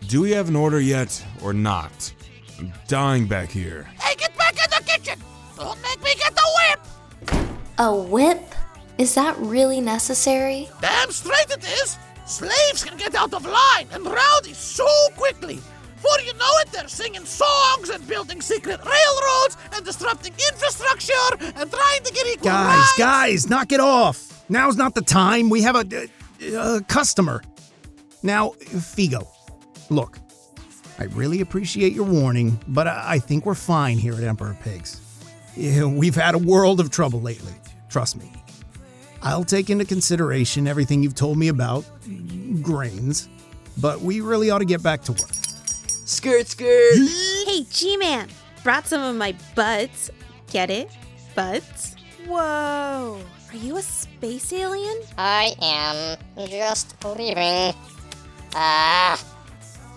do 0.09 0.21
we 0.23 0.31
have 0.33 0.49
an 0.49 0.57
order 0.57 0.81
yet 0.81 1.25
or 1.43 1.53
not? 1.53 2.13
I'm 2.59 2.73
dying 2.89 3.27
back 3.27 3.51
here. 3.51 3.85
Hey, 4.01 4.15
get 4.17 4.37
back 4.37 4.53
in 4.53 4.71
the 4.71 4.83
kitchen. 4.91 5.19
Don't 5.57 5.81
make 5.83 6.03
me 6.03 6.15
get 6.17 6.35
the 6.35 6.43
whip. 6.59 7.47
A 7.79 7.95
whip? 7.95 8.55
Is 8.99 9.15
that 9.15 9.37
really 9.39 9.81
necessary? 9.81 10.69
Damn 10.81 11.11
straight 11.11 11.51
it 11.51 11.65
is. 11.83 11.99
Slaves 12.27 12.85
can 12.85 12.97
get 12.97 13.15
out 13.15 13.35
of 13.35 13.45
line 13.45 13.87
and 13.93 14.05
rowdy 14.07 14.53
so 14.55 14.87
quickly. 15.17 15.59
Before 15.97 16.21
you 16.25 16.33
know 16.35 16.51
it, 16.61 16.71
they're 16.71 16.87
singing 16.89 17.25
songs 17.25 17.89
and 17.91 18.07
building 18.07 18.41
secret 18.41 18.79
railroads 18.85 19.57
and 19.75 19.85
disrupting 19.85 20.33
infrastructure 20.53 21.51
and 21.57 21.71
trying 21.71 22.03
to 22.05 22.13
get 22.13 22.27
equal 22.27 22.45
Guys, 22.51 22.77
rights. 22.77 22.99
guys, 22.99 23.51
knock 23.51 23.73
it 23.73 23.81
off. 23.81 24.45
Now's 24.49 24.77
not 24.77 24.95
the 24.95 25.01
time. 25.03 25.49
We 25.51 25.63
have 25.63 25.77
a, 25.77 26.09
a, 26.43 26.55
a 26.77 26.81
customer. 26.83 27.43
Now, 28.23 28.51
Figo, 28.61 29.27
look, 29.91 30.19
I 30.99 31.05
really 31.05 31.41
appreciate 31.41 31.93
your 31.93 32.05
warning, 32.05 32.59
but 32.69 32.87
I, 32.87 33.15
I 33.15 33.19
think 33.19 33.47
we're 33.47 33.55
fine 33.55 33.99
here 33.99 34.15
at 34.15 34.23
Emperor 34.23 34.57
Pigs. 34.63 35.01
We've 35.57 36.15
had 36.15 36.35
a 36.35 36.39
world 36.39 36.81
of 36.81 36.91
trouble 36.91 37.21
lately. 37.21 37.53
Trust 37.89 38.17
me. 38.17 38.31
I'll 39.23 39.45
take 39.45 39.71
into 39.71 39.85
consideration 39.85 40.67
everything 40.67 41.03
you've 41.03 41.15
told 41.15 41.39
me 41.39 41.49
about 41.49 41.85
grains, 42.63 43.29
but 43.79 44.01
we 44.01 44.21
really 44.21 44.51
ought 44.51 44.59
to 44.59 44.65
get 44.65 44.83
back 44.83 45.03
to 45.03 45.13
work. 45.13 45.31
Skirt, 46.05 46.49
skirt. 46.49 46.95
Hey, 47.47 47.65
G 47.71 47.97
Man, 47.97 48.29
brought 48.63 48.87
some 48.87 49.03
of 49.03 49.17
my 49.17 49.35
butts. 49.55 50.11
Get 50.51 50.71
it? 50.71 50.91
Butts? 51.35 51.95
Whoa. 52.27 53.21
Are 53.53 53.57
you 53.57 53.77
a 53.77 53.83
space 53.83 54.53
alien? 54.53 55.01
I 55.17 55.55
am 55.63 56.49
just 56.49 56.97
leaving. 57.05 57.75
Ah. 58.55 59.34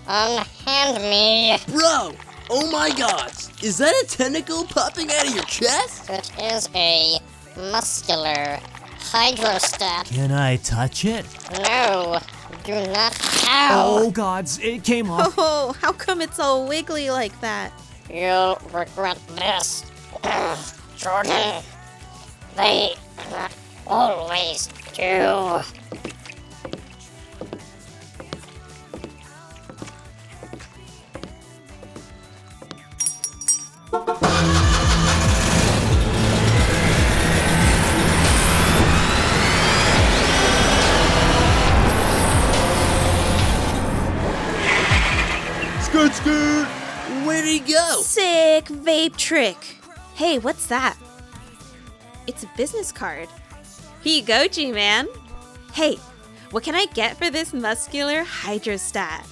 Unhand 0.08 1.04
me. 1.04 1.58
Bro, 1.68 2.14
oh 2.50 2.72
my 2.72 2.90
god, 2.92 3.32
is 3.62 3.78
that 3.78 3.94
a 4.04 4.08
tentacle 4.08 4.66
popping 4.66 5.12
out 5.12 5.28
of 5.28 5.36
your 5.36 5.44
chest? 5.46 6.10
It 6.10 6.32
is 6.42 6.70
a 6.76 7.20
muscular 7.72 8.60
hydrostat. 9.00 10.06
Can 10.14 10.32
I 10.32 10.58
touch 10.58 11.06
it? 11.06 11.26
No, 11.64 12.20
do 12.64 12.74
not. 12.92 13.18
Oh 13.50 14.12
gods, 14.14 14.60
it 14.60 14.84
came 14.84 15.10
off. 15.10 15.34
Oh, 15.38 15.76
how 15.82 15.92
come 15.92 16.22
it's 16.22 16.40
all 16.40 16.68
wiggly 16.68 17.10
like 17.10 17.40
that? 17.42 17.72
You'll 18.10 18.60
regret 18.74 19.20
this. 19.36 19.86
Jordan, 20.98 21.62
they 22.56 22.96
always 23.86 24.68
do. 24.94 25.62
Skirt, 33.88 34.01
skirt. 46.13 46.67
Where'd 47.26 47.45
he 47.45 47.60
go? 47.60 48.02
Sick 48.02 48.65
vape 48.65 49.15
trick. 49.15 49.56
Hey, 50.15 50.38
what's 50.38 50.65
that? 50.65 50.97
It's 52.28 52.43
a 52.43 52.50
business 52.58 52.91
card. 52.91 53.30
Here 54.04 54.19
you 54.19 54.26
go, 54.26 54.50
G 54.50 54.73
Man. 54.73 55.08
Hey, 55.73 55.95
what 56.52 56.63
can 56.63 56.76
I 56.76 56.88
get 56.88 57.15
for 57.17 57.30
this 57.30 57.54
muscular 57.54 58.26
hydrostat? 58.26 59.23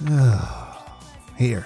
Here, 1.36 1.64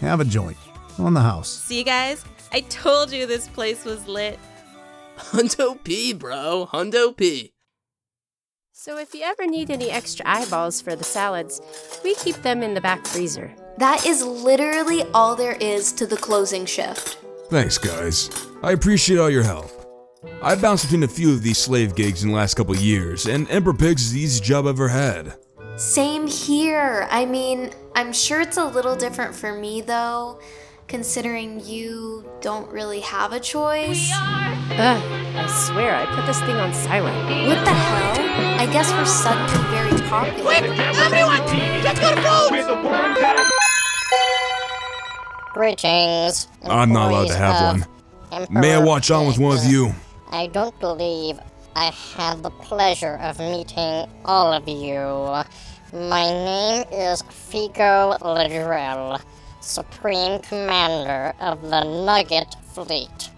have 0.00 0.20
a 0.20 0.24
joint 0.26 0.58
on 0.98 1.14
the 1.14 1.20
house. 1.20 1.48
See, 1.48 1.78
you 1.78 1.84
guys? 1.84 2.24
I 2.52 2.60
told 2.60 3.12
you 3.12 3.26
this 3.26 3.48
place 3.48 3.84
was 3.84 4.06
lit. 4.06 4.38
Hundo 5.16 5.82
P, 5.82 6.12
bro. 6.12 6.68
Hundo 6.72 7.16
P. 7.16 7.52
So 8.72 8.98
if 8.98 9.14
you 9.14 9.22
ever 9.22 9.46
need 9.46 9.70
any 9.70 9.90
extra 9.90 10.24
eyeballs 10.28 10.80
for 10.80 10.94
the 10.94 11.04
salads, 11.04 11.60
we 12.04 12.14
keep 12.16 12.36
them 12.42 12.62
in 12.62 12.74
the 12.74 12.80
back 12.80 13.06
freezer. 13.06 13.52
That 13.78 14.06
is 14.06 14.24
literally 14.24 15.02
all 15.14 15.34
there 15.34 15.56
is 15.60 15.92
to 15.92 16.06
the 16.06 16.16
closing 16.16 16.66
shift. 16.66 17.18
Thanks, 17.48 17.78
guys. 17.78 18.30
I 18.62 18.72
appreciate 18.72 19.18
all 19.18 19.30
your 19.30 19.42
help. 19.42 19.70
I've 20.42 20.60
bounced 20.60 20.84
between 20.84 21.04
a 21.04 21.08
few 21.08 21.32
of 21.32 21.42
these 21.42 21.58
slave 21.58 21.94
gigs 21.94 22.22
in 22.22 22.30
the 22.30 22.36
last 22.36 22.54
couple 22.54 22.76
years, 22.76 23.26
and 23.26 23.50
Emperor 23.50 23.74
Pigs 23.74 24.06
is 24.06 24.12
the 24.12 24.20
easiest 24.20 24.44
job 24.44 24.66
I've 24.66 24.74
ever 24.76 24.88
had. 24.88 25.34
Same 25.76 26.26
here. 26.26 27.06
I 27.10 27.24
mean, 27.26 27.70
I'm 27.94 28.12
sure 28.12 28.40
it's 28.40 28.56
a 28.56 28.64
little 28.64 28.96
different 28.96 29.34
for 29.34 29.52
me 29.52 29.80
though, 29.80 30.40
considering 30.88 31.60
you 31.64 32.24
don't 32.40 32.70
really 32.70 33.00
have 33.00 33.32
a 33.32 33.40
choice. 33.40 34.10
Ugh, 34.12 35.02
I 35.36 35.46
swear 35.66 35.94
I 35.94 36.06
put 36.14 36.26
this 36.26 36.40
thing 36.40 36.56
on 36.56 36.72
silent. 36.72 37.16
What 37.48 37.64
the 37.64 37.70
hell? 37.70 38.60
I 38.60 38.66
guess 38.72 38.92
we're 38.92 39.04
suddenly 39.04 39.52
very 39.70 40.00
popular. 40.08 40.42
Quick, 40.42 40.78
everyone, 40.78 41.44
get 41.82 42.00
your 42.00 42.16
phones. 42.22 42.66
Greetings. 45.52 46.48
I'm 46.64 46.92
not 46.92 47.10
allowed 47.10 47.28
to 47.28 47.34
have 47.34 47.78
one. 47.78 47.86
of 48.32 48.50
May 48.50 48.74
I 48.74 48.78
watch 48.78 49.10
on 49.10 49.26
with 49.26 49.38
one 49.38 49.56
of 49.56 49.64
you? 49.64 49.92
I 50.30 50.48
don't 50.48 50.78
believe 50.80 51.38
I 51.74 51.90
have 52.16 52.42
the 52.42 52.50
pleasure 52.50 53.16
of 53.22 53.38
meeting 53.38 54.08
all 54.24 54.52
of 54.52 54.68
you. 54.68 55.44
My 55.92 56.24
name 56.24 56.84
is 56.92 57.22
Figo 57.22 58.18
Ladrill, 58.20 59.20
Supreme 59.66 60.38
Commander 60.38 61.34
of 61.40 61.60
the 61.60 61.82
Nugget 61.82 62.54
Fleet. 62.72 63.30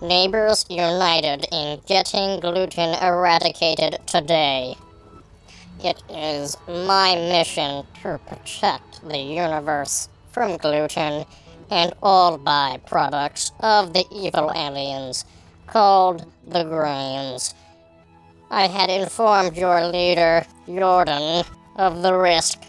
Neighbors 0.00 0.64
united 0.70 1.46
in 1.50 1.80
getting 1.86 2.38
gluten 2.38 2.94
eradicated 3.02 3.98
today. 4.06 4.76
It 5.82 6.00
is 6.08 6.56
my 6.68 7.16
mission 7.16 7.84
to 8.02 8.20
protect 8.28 9.06
the 9.08 9.18
universe 9.18 10.08
from 10.30 10.56
gluten 10.58 11.24
and 11.70 11.92
all 12.02 12.38
byproducts 12.38 13.50
of 13.58 13.92
the 13.92 14.04
evil 14.12 14.52
aliens 14.54 15.24
called 15.66 16.24
the 16.46 16.62
Grains. 16.62 17.54
I 18.50 18.68
had 18.68 18.90
informed 18.90 19.56
your 19.56 19.84
leader, 19.88 20.46
Jordan, 20.66 21.44
of 21.76 22.02
the 22.02 22.14
risk 22.14 22.60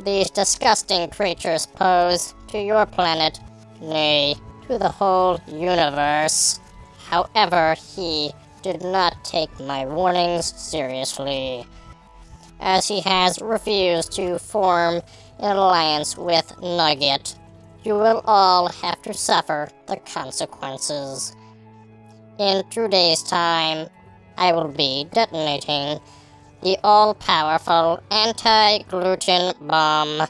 these 0.00 0.30
disgusting 0.30 1.10
creatures 1.10 1.66
pose 1.66 2.34
to 2.48 2.58
your 2.58 2.86
planet, 2.86 3.40
nay, 3.80 4.36
to 4.66 4.78
the 4.78 4.88
whole 4.88 5.40
universe. 5.46 6.60
However, 7.08 7.74
he 7.74 8.32
did 8.62 8.82
not 8.82 9.24
take 9.24 9.60
my 9.60 9.86
warnings 9.86 10.46
seriously, 10.46 11.64
as 12.60 12.86
he 12.86 13.00
has 13.00 13.40
refused 13.40 14.12
to 14.12 14.38
form 14.38 15.00
an 15.38 15.56
alliance 15.56 16.16
with 16.16 16.52
Nugget. 16.60 17.36
You 17.84 17.94
will 17.94 18.22
all 18.26 18.68
have 18.68 19.00
to 19.02 19.14
suffer 19.14 19.68
the 19.86 19.96
consequences. 19.96 21.34
In 22.38 22.62
two 22.70 22.88
days' 22.88 23.22
time, 23.22 23.88
I 24.36 24.52
will 24.52 24.68
be 24.68 25.06
detonating 25.12 26.00
the 26.62 26.78
all 26.82 27.14
powerful 27.14 28.02
anti 28.10 28.78
gluten 28.84 29.52
bomb. 29.60 30.26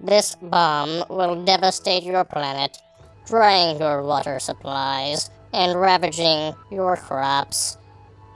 This 0.00 0.34
bomb 0.42 1.04
will 1.08 1.44
devastate 1.44 2.02
your 2.02 2.24
planet, 2.24 2.78
drying 3.26 3.78
your 3.78 4.02
water 4.02 4.40
supplies 4.40 5.30
and 5.52 5.80
ravaging 5.80 6.54
your 6.70 6.96
crops. 6.96 7.78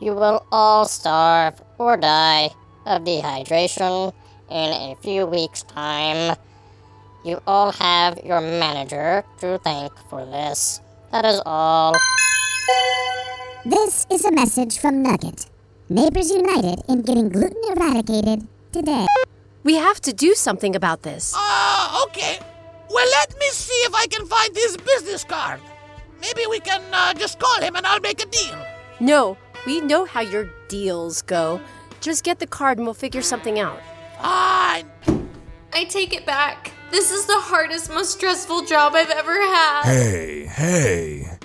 You 0.00 0.12
will 0.14 0.46
all 0.52 0.84
starve 0.84 1.60
or 1.78 1.96
die 1.96 2.50
of 2.84 3.02
dehydration 3.02 4.12
in 4.50 4.72
a 4.72 4.96
few 5.02 5.26
weeks' 5.26 5.62
time. 5.62 6.36
You 7.24 7.40
all 7.46 7.72
have 7.72 8.20
your 8.24 8.40
manager 8.40 9.24
to 9.40 9.58
thank 9.64 9.92
for 10.08 10.24
this. 10.24 10.80
That 11.10 11.24
is 11.24 11.40
all. 11.44 11.96
This 13.64 14.06
is 14.10 14.24
a 14.24 14.30
message 14.30 14.78
from 14.78 15.02
Nugget. 15.02 15.46
Neighbors 15.88 16.30
united 16.30 16.82
in 16.88 17.02
getting 17.02 17.28
gluten 17.28 17.62
eradicated 17.70 18.48
today. 18.72 19.06
We 19.62 19.76
have 19.76 20.00
to 20.00 20.12
do 20.12 20.34
something 20.34 20.74
about 20.74 21.02
this. 21.02 21.32
Ah, 21.36 22.02
okay. 22.06 22.40
Well, 22.90 23.06
let 23.12 23.38
me 23.38 23.48
see 23.50 23.80
if 23.86 23.94
I 23.94 24.06
can 24.08 24.26
find 24.26 24.52
his 24.52 24.76
business 24.76 25.22
card. 25.22 25.60
Maybe 26.20 26.42
we 26.50 26.58
can 26.58 26.82
uh, 26.92 27.14
just 27.14 27.38
call 27.38 27.60
him 27.60 27.76
and 27.76 27.86
I'll 27.86 28.00
make 28.00 28.20
a 28.20 28.26
deal. 28.26 28.58
No, 28.98 29.36
we 29.64 29.80
know 29.80 30.04
how 30.06 30.22
your 30.22 30.50
deals 30.66 31.22
go. 31.22 31.60
Just 32.00 32.24
get 32.24 32.40
the 32.40 32.48
card 32.48 32.78
and 32.78 32.86
we'll 32.86 32.94
figure 32.94 33.22
something 33.22 33.60
out. 33.60 33.78
Fine. 34.20 34.90
I 35.72 35.84
take 35.84 36.12
it 36.12 36.26
back. 36.26 36.72
This 36.90 37.12
is 37.12 37.26
the 37.26 37.38
hardest, 37.38 37.90
most 37.90 38.10
stressful 38.10 38.64
job 38.64 38.94
I've 38.96 39.10
ever 39.10 39.40
had. 39.40 39.82
Hey, 39.84 40.46
hey. 40.46 41.38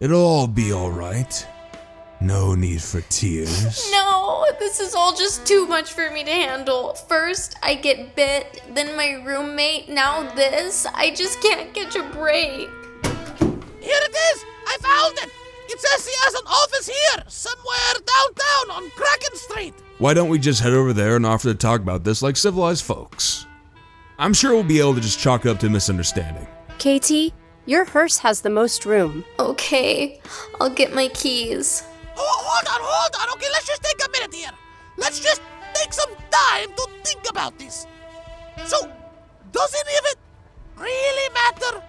It'll 0.00 0.20
all 0.20 0.46
be 0.48 0.70
alright. 0.70 1.46
No 2.20 2.54
need 2.54 2.82
for 2.82 3.00
tears. 3.02 3.90
No, 3.92 4.46
this 4.58 4.80
is 4.80 4.94
all 4.94 5.14
just 5.14 5.46
too 5.46 5.66
much 5.66 5.92
for 5.92 6.10
me 6.10 6.22
to 6.24 6.30
handle. 6.30 6.94
First, 6.94 7.56
I 7.62 7.74
get 7.74 8.14
bit, 8.14 8.62
then 8.74 8.96
my 8.96 9.22
roommate, 9.24 9.88
now 9.88 10.22
this. 10.34 10.86
I 10.94 11.14
just 11.14 11.40
can't 11.40 11.72
catch 11.72 11.96
a 11.96 12.02
break. 12.02 12.68
Here 13.80 14.00
it 14.02 14.14
is! 14.14 14.44
I 14.66 14.76
found 14.80 15.18
it! 15.18 15.30
It 15.68 15.80
says 15.80 16.06
he 16.06 16.12
has 16.24 16.34
an 16.34 16.46
office 16.46 16.86
here, 16.88 17.24
somewhere 17.28 17.94
downtown 17.94 18.82
on 18.84 18.90
Kraken 18.90 19.36
Street. 19.36 19.74
Why 19.98 20.14
don't 20.14 20.28
we 20.28 20.38
just 20.38 20.60
head 20.62 20.72
over 20.72 20.92
there 20.92 21.16
and 21.16 21.24
offer 21.24 21.48
to 21.48 21.54
talk 21.54 21.80
about 21.80 22.04
this 22.04 22.22
like 22.22 22.36
civilized 22.36 22.84
folks? 22.84 23.46
I'm 24.18 24.34
sure 24.34 24.52
we'll 24.52 24.62
be 24.64 24.80
able 24.80 24.94
to 24.94 25.00
just 25.00 25.18
chalk 25.20 25.46
it 25.46 25.50
up 25.50 25.58
to 25.60 25.70
misunderstanding. 25.70 26.46
Katie, 26.78 27.32
your 27.66 27.84
hearse 27.84 28.18
has 28.18 28.40
the 28.40 28.50
most 28.50 28.84
room. 28.84 29.24
Okay, 29.38 30.20
I'll 30.60 30.70
get 30.70 30.94
my 30.94 31.08
keys. 31.08 31.84
Oh, 32.20 32.36
hold 32.44 32.66
on, 32.68 32.80
hold 32.84 33.12
on. 33.20 33.36
Okay, 33.36 33.48
let's 33.52 33.66
just 33.66 33.82
take 33.82 33.96
a 34.04 34.10
minute 34.10 34.34
here. 34.34 34.52
Let's 34.96 35.20
just 35.20 35.40
take 35.72 35.92
some 35.92 36.12
time 36.30 36.68
to 36.76 36.84
think 37.02 37.24
about 37.30 37.58
this. 37.58 37.86
So, 38.66 38.78
does 39.52 39.74
any 39.74 39.96
of 39.98 40.04
it 40.12 40.18
really 40.76 41.28
matter? 41.32 41.82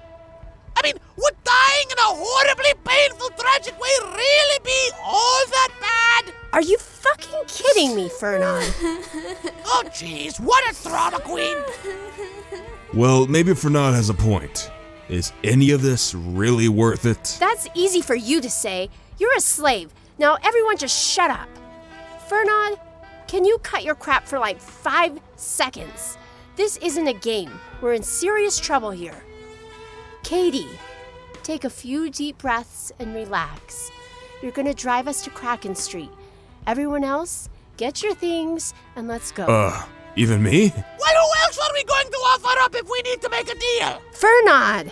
I 0.77 0.81
mean, 0.83 0.95
would 1.17 1.35
dying 1.43 1.87
in 1.91 1.97
a 1.99 2.11
horribly 2.15 2.73
painful, 2.85 3.29
tragic 3.37 3.79
way 3.79 3.89
really 4.01 4.59
be 4.63 4.89
all 5.03 5.43
that 5.51 5.69
bad? 5.79 6.33
Are 6.53 6.61
you 6.61 6.77
fucking 6.77 7.41
kidding 7.47 7.95
me, 7.95 8.09
Fernand? 8.09 8.73
oh, 9.65 9.83
jeez, 9.87 10.39
what 10.39 10.63
a 10.69 10.83
drama 10.87 11.19
queen! 11.19 11.57
Well, 12.93 13.27
maybe 13.27 13.53
Fernand 13.53 13.95
has 13.95 14.09
a 14.09 14.13
point. 14.13 14.71
Is 15.07 15.33
any 15.43 15.71
of 15.71 15.81
this 15.81 16.15
really 16.15 16.69
worth 16.69 17.05
it? 17.05 17.37
That's 17.39 17.67
easy 17.75 18.01
for 18.01 18.15
you 18.15 18.39
to 18.41 18.49
say. 18.49 18.89
You're 19.17 19.35
a 19.37 19.41
slave. 19.41 19.93
Now 20.17 20.37
everyone 20.43 20.77
just 20.77 20.97
shut 20.97 21.31
up. 21.31 21.47
Fernand, 22.27 22.77
can 23.27 23.45
you 23.45 23.57
cut 23.59 23.83
your 23.83 23.95
crap 23.95 24.27
for 24.27 24.39
like 24.39 24.59
five 24.59 25.19
seconds? 25.35 26.17
This 26.55 26.77
isn't 26.77 27.07
a 27.07 27.13
game. 27.13 27.51
We're 27.81 27.93
in 27.93 28.03
serious 28.03 28.59
trouble 28.59 28.91
here. 28.91 29.23
Katie, 30.23 30.67
take 31.43 31.63
a 31.63 31.69
few 31.69 32.09
deep 32.09 32.37
breaths 32.37 32.91
and 32.99 33.15
relax. 33.15 33.91
You're 34.41 34.51
gonna 34.51 34.73
drive 34.73 35.07
us 35.07 35.23
to 35.23 35.29
Kraken 35.29 35.75
Street. 35.75 36.11
Everyone 36.67 37.03
else, 37.03 37.49
get 37.77 38.03
your 38.03 38.13
things 38.13 38.73
and 38.95 39.07
let's 39.07 39.31
go. 39.31 39.45
Uh, 39.45 39.83
even 40.15 40.43
me? 40.43 40.71
Well, 40.75 41.15
who 41.15 41.41
else 41.43 41.57
are 41.57 41.73
we 41.73 41.83
going 41.85 42.07
to 42.07 42.17
offer 42.17 42.59
up 42.59 42.75
if 42.75 42.89
we 42.89 43.01
need 43.01 43.21
to 43.21 43.29
make 43.29 43.49
a 43.49 43.57
deal? 43.57 44.01
Fernand! 44.13 44.91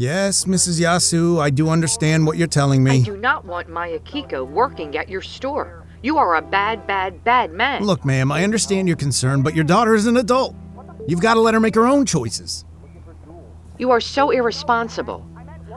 Yes, 0.00 0.46
Mrs. 0.46 0.80
Yasu, 0.80 1.38
I 1.42 1.50
do 1.50 1.68
understand 1.68 2.26
what 2.26 2.38
you're 2.38 2.46
telling 2.46 2.82
me. 2.82 3.02
I 3.02 3.02
do 3.02 3.18
not 3.18 3.44
want 3.44 3.68
my 3.68 3.88
Akiko 3.90 4.48
working 4.48 4.96
at 4.96 5.10
your 5.10 5.20
store. 5.20 5.84
You 6.02 6.16
are 6.16 6.36
a 6.36 6.40
bad, 6.40 6.86
bad, 6.86 7.22
bad 7.22 7.52
man. 7.52 7.84
Look, 7.84 8.02
ma'am, 8.06 8.32
I 8.32 8.42
understand 8.42 8.88
your 8.88 8.96
concern, 8.96 9.42
but 9.42 9.54
your 9.54 9.62
daughter 9.62 9.94
is 9.94 10.06
an 10.06 10.16
adult. 10.16 10.56
You've 11.06 11.20
got 11.20 11.34
to 11.34 11.40
let 11.40 11.52
her 11.52 11.60
make 11.60 11.74
her 11.74 11.86
own 11.86 12.06
choices. 12.06 12.64
You 13.76 13.90
are 13.90 14.00
so 14.00 14.30
irresponsible. 14.30 15.22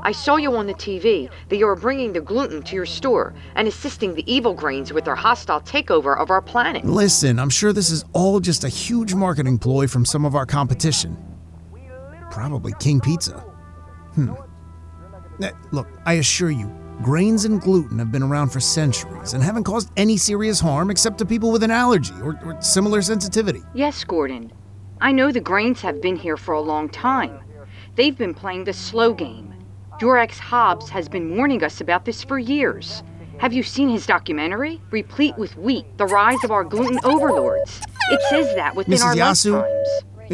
I 0.02 0.14
saw 0.14 0.38
you 0.38 0.56
on 0.56 0.68
the 0.68 0.74
TV 0.74 1.30
that 1.50 1.58
you 1.58 1.68
are 1.68 1.76
bringing 1.76 2.14
the 2.14 2.22
gluten 2.22 2.64
to 2.64 2.76
your 2.76 2.86
store 2.86 3.34
and 3.56 3.68
assisting 3.68 4.16
the 4.16 4.34
evil 4.34 4.54
grains 4.54 4.94
with 4.94 5.04
their 5.04 5.16
hostile 5.16 5.60
takeover 5.60 6.18
of 6.18 6.30
our 6.30 6.42
planet. 6.42 6.86
Listen, 6.86 7.40
I'm 7.40 7.50
sure 7.50 7.74
this 7.74 7.90
is 7.90 8.06
all 8.14 8.40
just 8.40 8.64
a 8.64 8.70
huge 8.70 9.14
marketing 9.14 9.58
ploy 9.58 9.86
from 9.86 10.06
some 10.06 10.24
of 10.24 10.34
our 10.34 10.46
competition. 10.46 11.18
Probably 12.32 12.72
King 12.80 13.02
Pizza. 13.02 13.44
Hmm. 14.16 14.34
Eh, 15.42 15.52
Look, 15.72 15.88
I 16.06 16.14
assure 16.14 16.52
you, 16.52 16.72
grains 17.02 17.46
and 17.46 17.60
gluten 17.60 17.98
have 18.00 18.12
been 18.12 18.24
around 18.24 18.50
for 18.50 18.60
centuries 18.60 19.34
and 19.34 19.44
haven't 19.44 19.64
caused 19.64 19.92
any 19.98 20.18
serious 20.18 20.60
harm 20.60 20.90
except 20.92 21.18
to 21.20 21.26
people 21.26 21.52
with 21.52 21.64
an 21.64 21.72
allergy 21.72 22.14
or, 22.22 22.40
or 22.46 22.62
similar 22.62 23.02
sensitivity. 23.02 23.62
Yes, 23.74 24.04
Gordon. 24.04 24.52
I 25.02 25.12
know 25.12 25.32
the 25.32 25.40
grains 25.42 25.82
have 25.82 26.02
been 26.02 26.16
here 26.16 26.38
for 26.38 26.54
a 26.54 26.62
long 26.62 26.88
time. 26.90 27.40
They've 27.96 28.18
been 28.18 28.34
playing 28.34 28.64
the 28.64 28.74
slow 28.74 29.14
game. 29.14 29.54
Durex 30.00 30.38
Hobbs 30.38 30.90
has 30.90 31.10
been 31.10 31.36
warning 31.36 31.64
us 31.64 31.82
about 31.82 32.06
this 32.06 32.24
for 32.24 32.40
years. 32.40 33.04
Have 33.40 33.54
you 33.54 33.64
seen 33.64 33.90
his 33.90 34.06
documentary? 34.06 34.80
Replete 34.92 35.38
with 35.38 35.58
wheat, 35.58 35.86
the 35.98 36.06
rise 36.06 36.42
of 36.44 36.52
our 36.52 36.64
gluten 36.64 37.00
overlords. 37.04 37.82
It 38.12 38.22
says 38.30 38.56
that 38.56 38.76
within 38.76 38.98
Mrs. 38.98 39.04
our 39.06 39.16
Yasu? 39.16 39.52
lifetimes. 39.54 39.88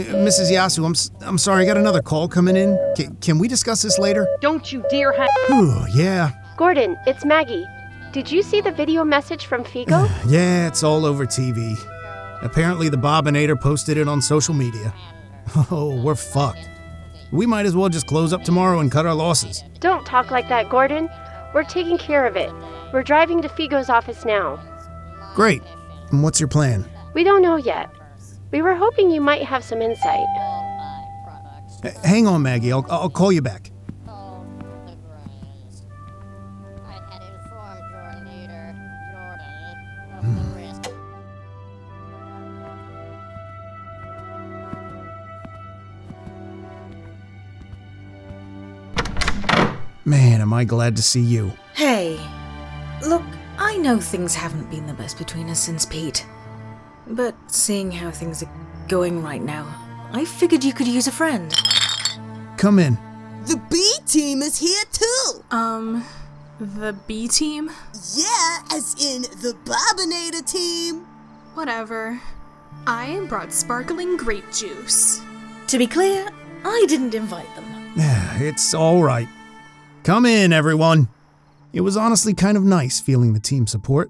Mrs. 0.06 0.52
Yasu, 0.52 0.86
I'm, 0.86 0.92
s- 0.92 1.12
I'm 1.22 1.38
sorry, 1.38 1.64
I 1.64 1.66
got 1.66 1.78
another 1.78 2.02
call 2.02 2.28
coming 2.28 2.56
in. 2.56 2.78
Can, 2.96 3.16
can 3.18 3.40
we 3.40 3.48
discuss 3.48 3.82
this 3.82 4.00
later? 4.00 4.28
Don't 4.42 4.72
you 4.72 4.84
dare 4.90 5.12
have. 5.14 5.30
Whew, 5.48 5.86
yeah. 5.94 6.32
Gordon, 6.58 6.98
it's 7.08 7.26
Maggie. 7.26 7.66
Did 8.12 8.32
you 8.32 8.42
see 8.42 8.60
the 8.62 8.72
video 8.72 9.04
message 9.04 9.46
from 9.46 9.64
Figo? 9.64 10.10
Yeah, 10.30 10.68
it's 10.68 10.84
all 10.84 11.06
over 11.06 11.26
TV. 11.26 11.78
Apparently, 12.42 12.90
the 12.90 12.98
Bobinator 12.98 13.60
posted 13.60 13.98
it 13.98 14.08
on 14.08 14.22
social 14.22 14.54
media. 14.54 14.94
Oh, 15.72 16.00
we're 16.04 16.14
fucked. 16.16 16.70
We 17.32 17.48
might 17.48 17.66
as 17.66 17.76
well 17.76 17.90
just 17.90 18.06
close 18.06 18.34
up 18.34 18.44
tomorrow 18.44 18.80
and 18.80 18.92
cut 18.92 19.08
our 19.08 19.16
losses. 19.16 19.64
Don't 19.80 20.06
talk 20.06 20.30
like 20.30 20.48
that, 20.50 20.70
Gordon. 20.70 21.10
We're 21.56 21.64
taking 21.64 21.98
care 21.98 22.28
of 22.28 22.36
it. 22.36 22.52
We're 22.94 23.02
driving 23.02 23.42
to 23.42 23.50
Figo's 23.50 23.90
office 23.90 24.26
now. 24.26 24.60
Great. 25.36 25.64
And 26.12 26.22
what's 26.22 26.40
your 26.40 26.50
plan? 26.50 26.88
We 27.16 27.24
don't 27.24 27.42
know 27.42 27.56
yet. 27.56 27.90
We 28.52 28.62
were 28.62 28.76
hoping 28.76 29.12
you 29.12 29.22
might 29.22 29.44
have 29.44 29.64
some 29.64 29.82
insight. 29.82 30.26
H- 31.84 31.94
hang 32.04 32.28
on, 32.28 32.42
Maggie. 32.42 32.72
I'll, 32.72 32.86
I'll 32.90 33.10
call 33.10 33.32
you 33.32 33.42
back. 33.42 33.72
Man, 50.06 50.42
am 50.42 50.54
I 50.54 50.64
glad 50.64 50.96
to 50.96 51.04
see 51.04 51.22
you. 51.22 51.54
Hey, 51.76 52.20
look, 53.06 53.22
I 53.60 53.78
know 53.78 54.00
things 54.00 54.34
haven't 54.34 54.72
been 54.72 54.88
the 54.88 54.94
best 54.94 55.20
between 55.20 55.52
us 55.52 55.60
since 55.60 55.86
Pete. 55.86 56.26
But 57.10 57.36
seeing 57.48 57.92
how 57.92 58.12
things 58.12 58.44
are 58.44 58.52
going 58.88 59.24
right 59.24 59.42
now, 59.42 59.66
I 60.14 60.26
figured 60.26 60.64
you 60.64 60.74
could 60.74 60.88
use 60.88 61.08
a 61.08 61.12
friend. 61.12 61.54
Come 62.58 62.78
in. 62.78 62.98
The 63.46 63.60
B 63.70 63.94
team 64.06 64.42
is 64.42 64.58
here 64.58 64.84
too. 64.92 65.44
Um, 65.50 66.06
the 66.60 66.94
B 67.08 67.28
team? 67.28 67.72
Yeah, 68.16 68.60
as 68.72 68.96
in 69.04 69.24
the 69.42 69.56
Bobinator 69.66 70.46
team. 70.46 71.06
Whatever. 71.56 72.22
I 72.86 73.26
brought 73.28 73.52
sparkling 73.54 74.18
grape 74.18 74.52
juice. 74.54 75.22
To 75.68 75.78
be 75.78 75.88
clear, 75.88 76.30
I 76.64 76.86
didn't 76.88 77.16
invite 77.16 77.54
them. 77.56 77.66
It's 78.42 78.74
all 78.74 79.04
right. 79.04 79.28
Come 80.04 80.26
in, 80.26 80.54
everyone. 80.54 81.10
It 81.74 81.82
was 81.82 81.98
honestly 81.98 82.34
kind 82.34 82.56
of 82.56 82.64
nice 82.64 83.02
feeling 83.02 83.34
the 83.34 83.40
team 83.40 83.68
support. 83.68 84.10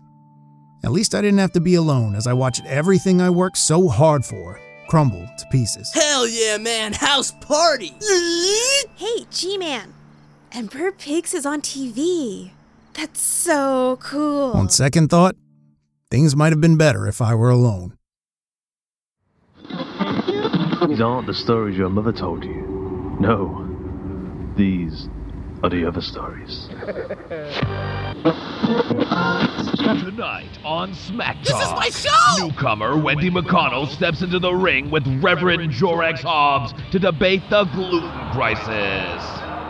At 0.83 0.91
least 0.91 1.13
I 1.13 1.21
didn't 1.21 1.39
have 1.39 1.51
to 1.53 1.59
be 1.59 1.75
alone 1.75 2.15
as 2.15 2.25
I 2.25 2.33
watched 2.33 2.65
everything 2.65 3.19
I 3.21 3.29
worked 3.29 3.57
so 3.57 3.87
hard 3.87 4.23
for 4.23 4.59
crumble 4.87 5.27
to 5.37 5.45
pieces. 5.51 5.91
Hell 5.93 6.27
yeah, 6.27 6.57
man! 6.57 6.93
House 6.93 7.31
party! 7.41 7.93
Hey, 8.95 9.25
G 9.29 9.57
Man. 9.57 9.93
Emperor 10.51 10.91
Pigs 10.91 11.33
is 11.33 11.45
on 11.45 11.61
TV. 11.61 12.51
That's 12.93 13.21
so 13.21 13.99
cool. 14.01 14.51
On 14.53 14.67
second 14.67 15.09
thought, 15.09 15.35
things 16.09 16.35
might 16.35 16.51
have 16.51 16.59
been 16.61 16.75
better 16.75 17.07
if 17.07 17.21
I 17.21 17.35
were 17.35 17.49
alone. 17.49 17.93
These 20.87 21.01
aren't 21.01 21.27
the 21.27 21.33
stories 21.35 21.77
your 21.77 21.89
mother 21.89 22.11
told 22.11 22.43
you. 22.43 23.17
No. 23.19 23.67
These 24.57 25.07
are 25.61 25.69
the 25.69 25.85
other 25.85 26.01
stories. 26.01 26.67
Tonight 29.99 30.49
on 30.65 30.91
SmackDown, 30.93 31.43
This 31.43 31.61
is 31.61 31.71
my 31.71 31.89
show! 31.89 32.47
newcomer 32.47 32.97
Wendy 32.97 33.29
McConnell 33.29 33.87
steps 33.87 34.21
into 34.21 34.39
the 34.39 34.53
ring 34.53 34.91
with 34.91 35.07
Reverend 35.21 35.71
Jorex 35.71 36.19
Hobbs 36.19 36.73
to 36.91 36.99
debate 36.99 37.43
the 37.49 37.63
gluten 37.65 38.09
crisis. 38.31 39.23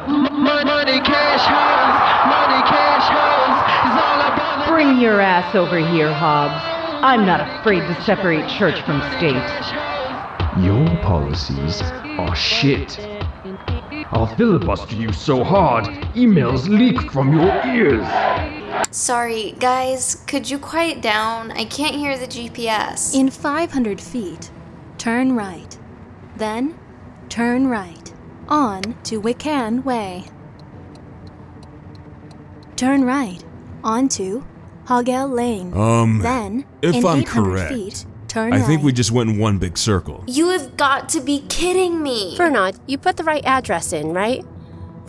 Money, 0.08 1.00
cash, 1.02 1.46
hoes, 1.46 2.00
money, 2.26 2.64
cash, 2.68 3.08
hoes 3.08 3.60
is 3.86 3.98
all 4.02 4.22
about 4.34 4.68
Bring 4.68 5.00
your 5.00 5.22
ass 5.22 5.54
over 5.54 5.78
here, 5.78 6.12
Hobbs. 6.12 6.60
I'm 7.04 7.26
not 7.28 7.42
afraid 7.60 7.82
to 7.82 8.02
separate 8.04 8.50
church 8.50 8.82
from 8.84 9.00
state. 9.18 9.36
Your 10.64 10.88
policies 11.04 11.82
are 12.18 12.36
shit. 12.36 12.98
I'll 14.12 14.28
filibuster 14.36 14.96
you 14.96 15.14
so 15.14 15.44
hard, 15.44 15.86
emails 16.16 16.68
leak 16.68 17.12
from 17.12 17.32
your 17.32 17.64
ears. 17.66 18.08
Sorry, 18.90 19.56
guys, 19.60 20.24
could 20.26 20.50
you 20.50 20.58
quiet 20.58 21.02
down? 21.02 21.52
I 21.52 21.66
can't 21.66 21.96
hear 21.96 22.18
the 22.18 22.26
GPS. 22.26 23.14
In 23.14 23.30
500 23.30 24.02
feet, 24.02 24.50
turn 24.98 25.36
right. 25.36 25.78
Then, 26.38 26.78
turn 27.30 27.68
right. 27.68 28.12
On 28.48 28.82
to 29.04 29.22
Wiccan 29.22 29.84
Way. 29.84 30.26
Turn 32.76 33.04
right. 33.04 33.44
On 33.84 34.10
to 34.10 34.44
Hogell 34.86 35.32
Lane. 35.32 35.72
Um, 35.78 36.20
then, 36.20 36.66
if 36.82 36.96
in 36.96 37.06
I'm 37.06 37.20
800 37.20 37.28
correct, 37.28 37.74
feet, 37.74 38.06
turn 38.30 38.54
I 38.54 38.58
right. 38.58 38.66
think 38.66 38.84
we 38.84 38.92
just 38.94 39.12
went 39.12 39.30
in 39.30 39.38
one 39.40 39.58
big 39.58 39.78
circle. 39.78 40.24
You 40.28 40.50
have 40.50 40.78
got 40.78 41.10
to 41.10 41.22
be 41.22 41.42
kidding 41.50 42.02
me. 42.02 42.36
Fernand, 42.38 42.80
you 42.88 42.98
put 42.98 43.18
the 43.18 43.24
right 43.24 43.44
address 43.46 43.92
in, 43.94 44.14
right? 44.14 44.44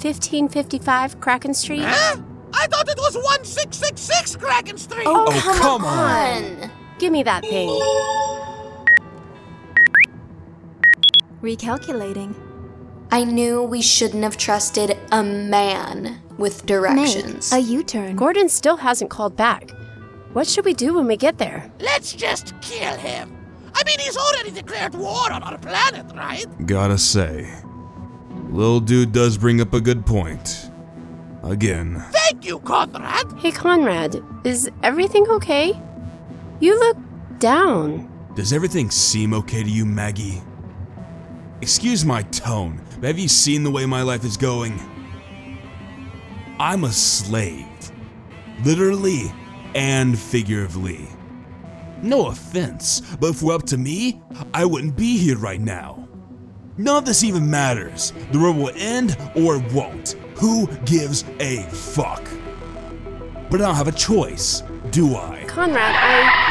1555 0.02 1.20
Kraken 1.20 1.54
Street? 1.54 1.84
Huh? 1.84 2.16
I 2.52 2.66
thought 2.66 2.88
it 2.88 2.96
was 2.98 3.14
1666 3.16 4.36
Kraken 4.36 4.76
Street. 4.78 5.04
Oh, 5.06 5.26
Oh, 5.28 5.40
come, 5.40 5.58
come 5.58 5.84
on. 5.84 6.70
Give 6.98 7.12
me 7.12 7.22
that 7.22 7.42
thing. 7.42 7.68
Recalculating. 11.42 12.34
I 13.12 13.24
knew 13.24 13.62
we 13.62 13.82
shouldn't 13.82 14.22
have 14.22 14.36
trusted 14.36 14.96
a 15.10 15.22
man 15.22 16.20
with 16.38 16.64
directions. 16.66 17.50
Make 17.52 17.64
a 17.64 17.66
U 17.68 17.82
turn. 17.82 18.16
Gordon 18.16 18.48
still 18.48 18.76
hasn't 18.76 19.10
called 19.10 19.36
back. 19.36 19.70
What 20.32 20.46
should 20.46 20.64
we 20.64 20.74
do 20.74 20.94
when 20.94 21.08
we 21.08 21.16
get 21.16 21.38
there? 21.38 21.70
Let's 21.80 22.12
just 22.12 22.54
kill 22.60 22.94
him. 22.96 23.36
I 23.74 23.82
mean, 23.84 23.98
he's 23.98 24.16
already 24.16 24.52
declared 24.52 24.94
war 24.94 25.32
on 25.32 25.42
our 25.42 25.58
planet, 25.58 26.06
right? 26.14 26.46
Gotta 26.66 26.98
say, 26.98 27.52
little 28.48 28.78
dude 28.78 29.10
does 29.10 29.36
bring 29.36 29.60
up 29.60 29.74
a 29.74 29.80
good 29.80 30.06
point. 30.06 30.70
Again. 31.42 32.04
Thank 32.10 32.44
you, 32.44 32.60
Conrad. 32.60 33.32
Hey, 33.38 33.50
Conrad, 33.50 34.22
is 34.44 34.70
everything 34.82 35.26
okay? 35.30 35.80
You 36.60 36.78
look 36.78 36.98
down. 37.38 38.08
Does 38.36 38.52
everything 38.52 38.90
seem 38.90 39.34
okay 39.34 39.64
to 39.64 39.70
you, 39.70 39.84
Maggie? 39.84 40.42
Excuse 41.60 42.04
my 42.04 42.22
tone, 42.22 42.80
but 43.00 43.08
have 43.08 43.18
you 43.18 43.28
seen 43.28 43.64
the 43.64 43.70
way 43.70 43.84
my 43.84 44.02
life 44.02 44.24
is 44.24 44.36
going? 44.36 44.78
I'm 46.60 46.84
a 46.84 46.92
slave. 46.92 47.66
Literally 48.62 49.32
and 49.74 50.18
figuratively. 50.18 51.08
No 52.02 52.28
offense, 52.28 53.00
but 53.20 53.30
if 53.30 53.42
it 53.42 53.44
were 53.44 53.52
up 53.52 53.64
to 53.66 53.76
me, 53.76 54.20
I 54.54 54.64
wouldn't 54.64 54.96
be 54.96 55.18
here 55.18 55.36
right 55.36 55.60
now. 55.60 56.08
None 56.78 56.96
of 56.96 57.04
this 57.04 57.22
even 57.24 57.50
matters. 57.50 58.12
The 58.32 58.38
world 58.38 58.56
will 58.56 58.72
end 58.74 59.16
or 59.34 59.56
it 59.56 59.72
won't. 59.72 60.12
Who 60.36 60.66
gives 60.86 61.24
a 61.38 61.62
fuck? 61.64 62.22
But 63.50 63.60
I 63.60 63.66
don't 63.66 63.74
have 63.74 63.88
a 63.88 63.92
choice, 63.92 64.62
do 64.90 65.14
I? 65.16 65.44
Conrad, 65.46 65.94
I. 65.94 66.50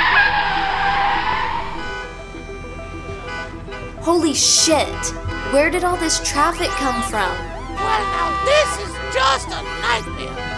Holy 4.01 4.33
shit! 4.33 4.87
Where 5.51 5.71
did 5.71 5.83
all 5.83 5.97
this 5.97 6.19
traffic 6.29 6.69
come 6.69 7.01
from? 7.03 7.29
Well, 7.75 8.03
now 8.11 8.45
this 8.45 8.87
is 8.87 9.13
just 9.13 9.47
a 9.47 9.63
nightmare. 9.81 10.48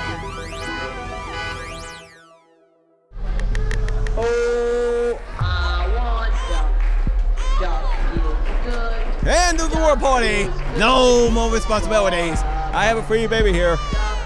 War 9.82 9.98
party! 9.98 10.48
No 10.78 11.28
more 11.32 11.52
responsibilities. 11.52 12.40
I 12.44 12.86
have 12.86 12.98
a 12.98 13.04
free 13.04 13.26
baby 13.26 13.52
here. 13.52 13.78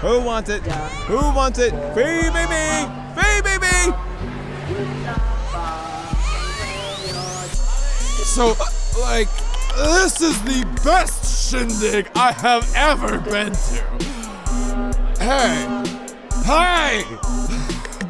Who 0.02 0.20
wants 0.20 0.50
it? 0.50 0.62
Who 1.06 1.16
wants 1.16 1.58
it? 1.58 1.70
Free 1.94 2.28
baby! 2.28 2.86
Free 3.14 3.40
baby! 3.40 3.96
So, 8.22 8.48
like, 9.00 9.28
this 9.76 10.20
is 10.20 10.40
the 10.42 10.66
best 10.84 11.50
shindig 11.50 12.10
I 12.14 12.32
have 12.32 12.70
ever 12.76 13.18
been 13.18 13.52
to. 13.52 13.82
Hey, 15.18 15.64
hey! 16.44 17.02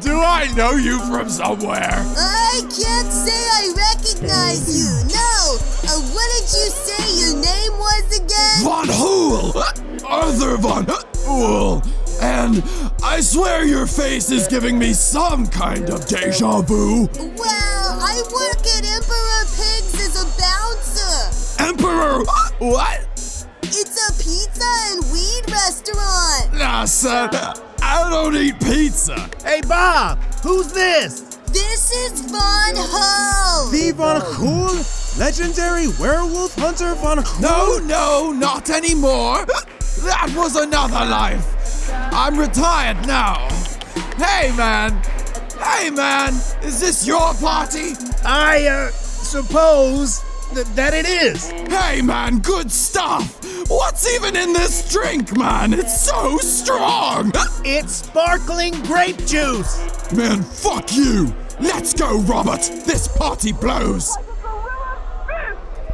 Do 0.07 0.21
I 0.21 0.47
know 0.55 0.71
you 0.71 0.99
from 0.99 1.27
somewhere? 1.27 1.91
I 1.91 2.61
can't 2.61 3.11
say 3.11 3.43
I 3.59 3.73
recognize 3.75 4.63
you. 4.71 4.87
No. 5.13 5.57
Uh, 5.83 5.99
what 6.15 6.27
did 6.31 6.47
you 6.47 6.69
say 6.71 7.03
your 7.19 7.35
name 7.35 7.73
was 7.77 8.17
again? 8.17 8.63
Von 8.63 8.87
Hool! 8.87 9.61
Arthur 10.07 10.55
Von 10.59 10.85
Hool! 11.25 11.83
And 12.21 12.63
I 13.03 13.19
swear 13.19 13.65
your 13.65 13.85
face 13.85 14.31
is 14.31 14.47
giving 14.47 14.79
me 14.79 14.93
some 14.93 15.45
kind 15.45 15.89
of 15.89 16.05
deja 16.07 16.61
vu. 16.61 17.09
Well, 17.17 17.99
I 17.99 18.23
work 18.31 18.65
at 18.65 18.85
Emperor 18.85 19.43
Pigs 19.57 19.93
as 19.99 20.15
a 20.23 20.25
bouncer. 20.39 21.67
Emperor! 21.67 22.23
What? 22.59 23.01
It's 23.61 24.07
a 24.07 24.13
pizza 24.23 24.71
and 24.93 25.03
weed 25.11 25.51
restaurant. 25.51 26.53
Nah, 26.53 26.85
son, 26.85 27.29
I 27.89 28.09
don't 28.09 28.35
eat 28.35 28.59
pizza. 28.59 29.15
Hey, 29.43 29.61
Bob! 29.61 30.19
Who's 30.43 30.73
this? 30.73 31.21
This 31.53 31.93
is 31.93 32.19
Von 32.29 32.75
Ho. 32.75 33.71
The 33.71 33.91
Von 33.91 34.21
Cool? 34.35 34.75
Legendary 35.17 35.87
werewolf 35.97 36.53
hunter 36.55 36.95
Von 36.95 37.23
Cool? 37.23 37.41
No, 37.41 37.77
no, 37.79 38.33
not 38.33 38.69
anymore. 38.69 39.45
That 39.45 40.33
was 40.35 40.57
another 40.57 41.05
life. 41.09 41.89
I'm 42.11 42.37
retired 42.37 43.07
now. 43.07 43.47
Hey, 44.17 44.51
man. 44.57 45.01
Hey, 45.57 45.89
man. 45.89 46.33
Is 46.63 46.81
this 46.81 47.07
your 47.07 47.33
party? 47.35 47.93
I, 48.25 48.67
uh, 48.67 48.91
suppose 48.91 50.21
th- 50.63 50.75
that 50.75 50.93
it 50.93 51.05
is. 51.05 51.51
Hey, 51.69 52.01
man, 52.01 52.39
good 52.39 52.71
stuff. 52.71 53.39
What's 53.69 54.11
even 54.15 54.35
in 54.35 54.53
this 54.53 54.91
drink, 54.91 55.37
man? 55.37 55.73
It's 55.73 56.01
so 56.01 56.37
strong. 56.39 57.31
It's 57.63 57.97
sparkling 57.97 58.73
grape 58.83 59.23
juice. 59.25 60.11
Man, 60.11 60.41
fuck 60.41 60.95
you. 60.95 61.35
Let's 61.59 61.93
go, 61.93 62.19
Robert. 62.21 62.61
This 62.85 63.07
party 63.07 63.51
blows. 63.53 64.17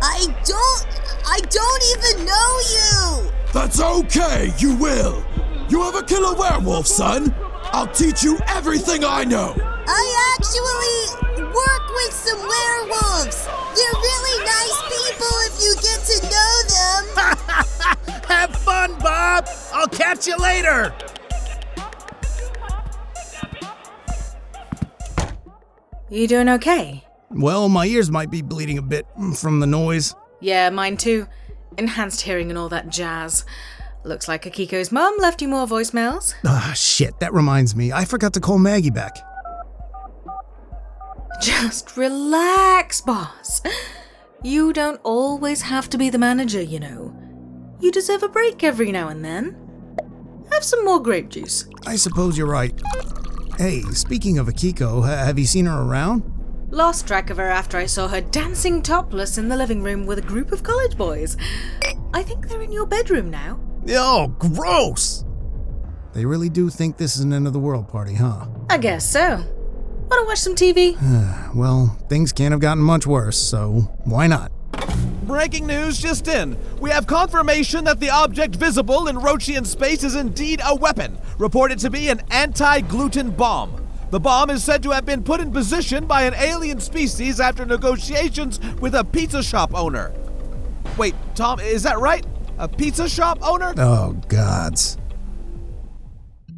I 0.02 0.28
don't. 0.46 0.88
I 1.26 1.40
don't 1.50 1.84
even 1.96 2.26
know 2.26 2.60
you. 2.78 3.32
That's 3.52 3.82
okay, 3.82 4.54
you 4.60 4.76
will. 4.76 5.24
You 5.68 5.84
ever 5.84 6.04
kill 6.04 6.26
a 6.26 6.38
werewolf, 6.38 6.88
son? 6.88 7.34
I'll 7.74 7.88
teach 7.88 8.24
you 8.24 8.38
everything 8.48 9.04
I 9.04 9.24
know. 9.24 9.56
I 9.88 10.36
actually 10.38 11.33
work 11.54 11.86
with 11.96 12.14
some 12.14 12.40
werewolves. 12.40 13.46
They're 13.46 14.00
really 14.10 14.38
nice 14.46 14.78
people 14.92 15.34
if 15.48 15.56
you 15.64 15.72
get 15.82 16.00
to 16.12 16.18
know 16.34 16.54
them. 16.74 17.04
Have 18.28 18.56
fun, 18.58 18.98
Bob. 19.00 19.48
I'll 19.72 19.88
catch 19.88 20.28
you 20.28 20.36
later. 20.38 20.94
You 26.10 26.28
doing 26.28 26.50
okay? 26.50 27.04
Well, 27.32 27.70
my 27.70 27.86
ears 27.88 28.12
might 28.12 28.30
be 28.30 28.42
bleeding 28.42 28.78
a 28.78 28.82
bit 28.84 29.08
from 29.36 29.60
the 29.60 29.68
noise. 29.68 30.14
Yeah, 30.40 30.70
mine 30.70 30.98
too. 30.98 31.28
Enhanced 31.78 32.22
hearing 32.22 32.50
and 32.50 32.58
all 32.58 32.70
that 32.70 32.90
jazz. 32.90 33.46
Looks 34.04 34.28
like 34.28 34.44
Akiko's 34.44 34.92
mum 34.92 35.16
left 35.20 35.42
you 35.42 35.48
more 35.48 35.66
voicemails. 35.66 36.36
Ah, 36.46 36.74
shit, 36.76 37.20
that 37.20 37.34
reminds 37.34 37.76
me. 37.76 37.92
I 37.92 38.06
forgot 38.06 38.34
to 38.34 38.40
call 38.40 38.60
Maggie 38.60 38.90
back. 38.92 39.18
Just 41.44 41.98
relax, 41.98 43.02
boss. 43.02 43.62
You 44.44 44.72
don't 44.72 45.02
always 45.04 45.62
have 45.64 45.90
to 45.90 45.98
be 45.98 46.10
the 46.10 46.18
manager, 46.18 46.62
you 46.62 46.80
know. 46.80 47.14
You 47.82 47.92
deserve 47.92 48.24
a 48.24 48.30
break 48.30 48.64
every 48.64 48.94
now 48.94 49.10
and 49.10 49.26
then. 49.26 49.58
Have 50.54 50.64
some 50.64 50.86
more 50.86 51.02
grape 51.02 51.28
juice. 51.28 51.68
I 51.86 51.98
suppose 51.98 52.38
you're 52.38 52.48
right. 52.48 52.74
Hey, 53.58 53.82
speaking 53.92 54.38
of 54.38 54.48
Akiko, 54.48 55.02
ha- 55.06 55.26
have 55.26 55.38
you 55.38 55.46
seen 55.46 55.66
her 55.66 55.82
around? 55.82 56.24
Lost 56.70 57.08
track 57.08 57.30
of 57.30 57.36
her 57.38 57.50
after 57.50 57.78
I 57.78 57.88
saw 57.88 58.08
her 58.08 58.22
dancing 58.22 58.82
topless 58.82 59.38
in 59.38 59.50
the 59.50 59.58
living 59.58 59.84
room 59.84 60.06
with 60.06 60.20
a 60.20 60.24
group 60.24 60.54
of 60.54 60.64
college 60.64 60.96
boys. 60.96 61.36
I 62.14 62.24
think 62.24 62.48
they're 62.48 62.62
in 62.62 62.72
your 62.72 62.86
bedroom 62.86 63.30
now. 63.30 63.60
Oh, 63.90 64.28
gross! 64.40 65.26
They 66.14 66.26
really 66.26 66.50
do 66.50 66.70
think 66.70 66.96
this 66.96 67.16
is 67.18 67.22
an 67.22 67.34
end 67.34 67.48
of 67.48 67.54
the 67.54 67.60
world 67.60 67.90
party, 67.90 68.14
huh? 68.14 68.48
I 68.70 68.78
guess 68.78 69.06
so. 69.06 69.44
Wanna 70.14 70.28
watch 70.28 70.42
some 70.42 70.54
TV? 70.54 70.96
well, 71.56 71.98
things 72.08 72.32
can't 72.32 72.52
have 72.52 72.60
gotten 72.60 72.84
much 72.84 73.08
worse, 73.08 73.36
so 73.36 73.92
why 74.04 74.28
not? 74.28 74.52
Breaking 75.24 75.66
news 75.66 75.98
just 75.98 76.28
in. 76.28 76.56
We 76.80 76.92
have 76.92 77.08
confirmation 77.08 77.86
that 77.86 78.00
the 78.00 78.12
object 78.12 78.56
visible 78.56 79.08
in 79.08 79.16
Rochian 79.16 79.66
space 79.66 80.04
is 80.04 80.14
indeed 80.14 80.62
a 80.64 80.76
weapon, 80.76 81.18
reported 81.40 81.80
to 81.80 81.90
be 81.90 82.10
an 82.10 82.22
anti 82.30 82.82
gluten 82.82 83.32
bomb. 83.32 83.88
The 84.12 84.20
bomb 84.20 84.52
is 84.52 84.64
said 84.64 84.84
to 84.84 84.92
have 84.92 85.04
been 85.04 85.24
put 85.24 85.40
in 85.42 85.52
position 85.52 86.06
by 86.06 86.26
an 86.26 86.36
alien 86.36 86.80
species 86.80 87.40
after 87.40 87.66
negotiations 87.66 88.60
with 88.80 88.94
a 88.94 89.04
pizza 89.04 89.42
shop 89.42 89.74
owner. 89.74 90.14
Wait, 90.96 91.16
Tom, 91.34 91.60
is 91.60 91.82
that 91.82 91.98
right? 91.98 92.24
A 92.60 92.68
pizza 92.68 93.10
shop 93.10 93.40
owner? 93.42 93.74
Oh, 93.78 94.14
gods. 94.28 95.00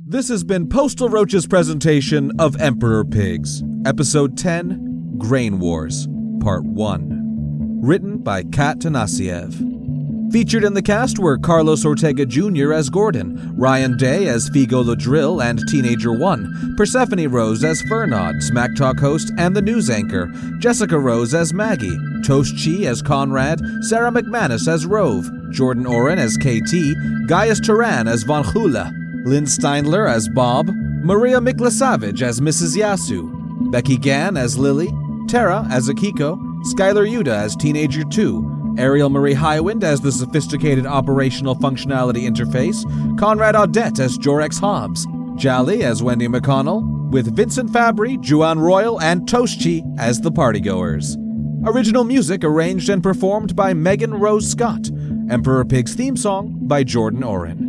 This 0.08 0.30
has 0.30 0.44
been 0.44 0.70
Postal 0.70 1.10
Roach's 1.10 1.48
presentation 1.48 2.32
of 2.40 2.62
Emperor 2.62 3.04
Pigs, 3.04 3.64
Episode 3.88 4.38
10 4.38 5.16
Grain 5.18 5.58
Wars, 5.58 6.08
Part 6.42 6.64
1. 6.64 7.80
Written 7.82 8.20
by 8.20 8.44
Kat 8.44 8.78
Tanasiev. 8.78 10.32
Featured 10.32 10.64
in 10.64 10.76
the 10.76 10.84
cast 10.84 11.18
were 11.18 11.40
Carlos 11.40 11.84
Ortega 11.84 12.24
Jr. 12.24 12.72
as 12.72 12.92
Gordon, 12.92 13.56
Ryan 13.58 13.98
Day 13.98 14.28
as 14.28 14.48
Figo 14.52 14.84
Ladrill 14.84 15.44
and 15.44 15.60
Teenager 15.70 16.14
One, 16.14 16.76
Persephone 16.78 17.28
Rose 17.28 17.64
as 17.64 17.82
Fernand, 17.82 18.44
Smack 18.44 18.76
Talk 18.76 19.00
host 19.00 19.32
and 19.40 19.56
the 19.56 19.62
news 19.64 19.90
anchor, 19.90 20.32
Jessica 20.60 21.00
Rose 21.00 21.34
as 21.34 21.52
Maggie, 21.52 21.98
Toast 22.24 22.54
Chi 22.64 22.86
as 22.86 23.02
Conrad, 23.02 23.60
Sarah 23.82 24.12
McManus 24.12 24.68
as 24.68 24.86
Rove, 24.86 25.28
Jordan 25.50 25.88
Oren 25.88 26.20
as 26.20 26.38
Katie, 26.38 26.94
Gaius 27.26 27.60
Turan 27.60 28.08
as 28.08 28.22
Von 28.22 28.44
Hula, 28.44 28.94
Lynn 29.26 29.46
Steindler 29.46 30.08
as 30.08 30.30
Bob, 30.30 30.70
Maria 31.04 31.40
Miklasavage 31.40 32.22
as 32.22 32.40
Mrs. 32.40 32.78
Yasu, 32.78 33.72
Becky 33.72 33.98
Gann 33.98 34.38
as 34.38 34.56
Lily, 34.56 34.94
Tara 35.28 35.68
as 35.72 35.90
Akiko, 35.90 36.38
Skylar 36.64 37.10
Yuda 37.10 37.34
as 37.34 37.56
Teenager 37.56 38.04
2, 38.04 38.76
Ariel 38.78 39.10
Marie 39.10 39.34
Highwind 39.34 39.84
as 39.84 40.00
the 40.00 40.12
sophisticated 40.12 40.86
operational 40.86 41.56
functionality 41.56 42.30
interface, 42.30 42.86
Conrad 43.18 43.56
Audette 43.56 44.00
as 44.00 44.16
Jorex 44.20 44.60
Hobbs, 44.60 45.08
Jolly 45.38 45.84
as 45.84 46.04
Wendy 46.04 46.28
McConnell, 46.28 47.10
with 47.10 47.36
Vincent 47.36 47.74
Fabry, 47.74 48.18
Juan 48.18 48.60
Royal, 48.60 49.02
and 49.02 49.28
Toshchi 49.28 49.82
as 49.98 50.22
the 50.22 50.32
partygoers. 50.32 51.18
Original 51.66 52.04
music 52.04 52.44
arranged 52.44 52.90
and 52.90 53.02
performed 53.02 53.56
by 53.56 53.74
Megan 53.74 54.14
Rose 54.14 54.48
Scott. 54.48 54.92
Emperor 55.32 55.66
Pig's 55.66 55.96
theme 55.96 56.16
song 56.16 56.60
by 56.68 56.84
Jordan 56.84 57.24
Oren. 57.24 57.65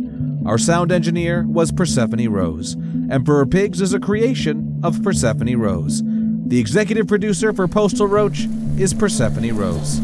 Our 0.47 0.57
sound 0.57 0.93
engineer 0.93 1.45
was 1.45 1.73
Persephone 1.73 2.29
Rose. 2.29 2.77
Emperor 3.11 3.45
Pigs 3.45 3.81
is 3.81 3.93
a 3.93 3.99
creation 3.99 4.79
of 4.81 5.03
Persephone 5.03 5.57
Rose. 5.57 6.01
The 6.05 6.57
executive 6.57 7.05
producer 7.05 7.51
for 7.51 7.67
Postal 7.67 8.07
Roach 8.07 8.47
is 8.77 8.93
Persephone 8.93 9.51
Rose. 9.51 9.99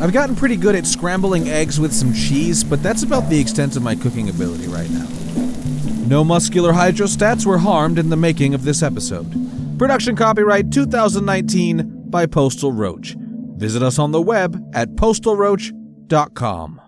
I've 0.00 0.14
gotten 0.14 0.34
pretty 0.34 0.56
good 0.56 0.74
at 0.74 0.86
scrambling 0.86 1.50
eggs 1.50 1.78
with 1.78 1.92
some 1.92 2.14
cheese, 2.14 2.64
but 2.64 2.82
that's 2.82 3.02
about 3.02 3.28
the 3.28 3.38
extent 3.38 3.76
of 3.76 3.82
my 3.82 3.94
cooking 3.94 4.30
ability 4.30 4.66
right 4.66 4.88
now. 4.88 5.06
No 6.06 6.24
muscular 6.24 6.72
hydrostats 6.72 7.44
were 7.44 7.58
harmed 7.58 7.98
in 7.98 8.08
the 8.08 8.16
making 8.16 8.54
of 8.54 8.64
this 8.64 8.82
episode. 8.82 9.30
Production 9.78 10.16
copyright 10.16 10.72
2019 10.72 12.08
by 12.08 12.24
Postal 12.24 12.72
Roach. 12.72 13.14
Visit 13.56 13.82
us 13.82 13.98
on 13.98 14.10
the 14.10 14.22
web 14.22 14.58
at 14.72 14.88
postalroach.com. 14.94 16.81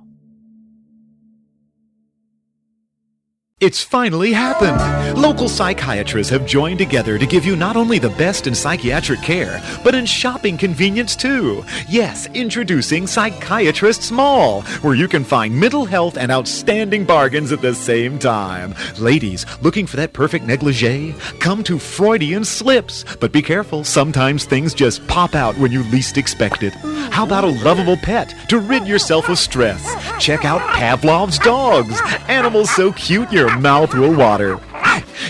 It's 3.64 3.82
finally 3.82 4.34
happened! 4.34 5.18
Local 5.18 5.48
psychiatrists 5.48 6.30
have 6.30 6.44
joined 6.44 6.76
together 6.76 7.16
to 7.16 7.24
give 7.24 7.46
you 7.46 7.56
not 7.56 7.76
only 7.76 7.98
the 7.98 8.10
best 8.10 8.46
in 8.46 8.54
psychiatric 8.54 9.22
care, 9.22 9.62
but 9.82 9.94
in 9.94 10.04
shopping 10.04 10.58
convenience 10.58 11.16
too. 11.16 11.64
Yes, 11.88 12.26
introducing 12.34 13.06
Psychiatrists 13.06 14.10
Mall, 14.10 14.60
where 14.82 14.94
you 14.94 15.08
can 15.08 15.24
find 15.24 15.58
mental 15.58 15.86
health 15.86 16.18
and 16.18 16.30
outstanding 16.30 17.06
bargains 17.06 17.52
at 17.52 17.62
the 17.62 17.74
same 17.74 18.18
time. 18.18 18.74
Ladies, 18.98 19.46
looking 19.62 19.86
for 19.86 19.96
that 19.96 20.12
perfect 20.12 20.44
negligee? 20.44 21.14
Come 21.40 21.64
to 21.64 21.78
Freudian 21.78 22.44
Slips. 22.44 23.02
But 23.18 23.32
be 23.32 23.40
careful, 23.40 23.82
sometimes 23.82 24.44
things 24.44 24.74
just 24.74 25.06
pop 25.08 25.34
out 25.34 25.56
when 25.56 25.72
you 25.72 25.84
least 25.84 26.18
expect 26.18 26.62
it. 26.62 26.74
How 27.10 27.24
about 27.24 27.44
a 27.44 27.64
lovable 27.64 27.96
pet 27.96 28.34
to 28.50 28.58
rid 28.58 28.86
yourself 28.86 29.30
of 29.30 29.38
stress? 29.38 29.82
Check 30.22 30.44
out 30.44 30.60
Pavlov's 30.74 31.38
dogs. 31.38 31.98
Animals 32.28 32.68
so 32.74 32.92
cute 32.92 33.32
mouth 33.60 33.94
will 33.94 34.14
water. 34.14 34.60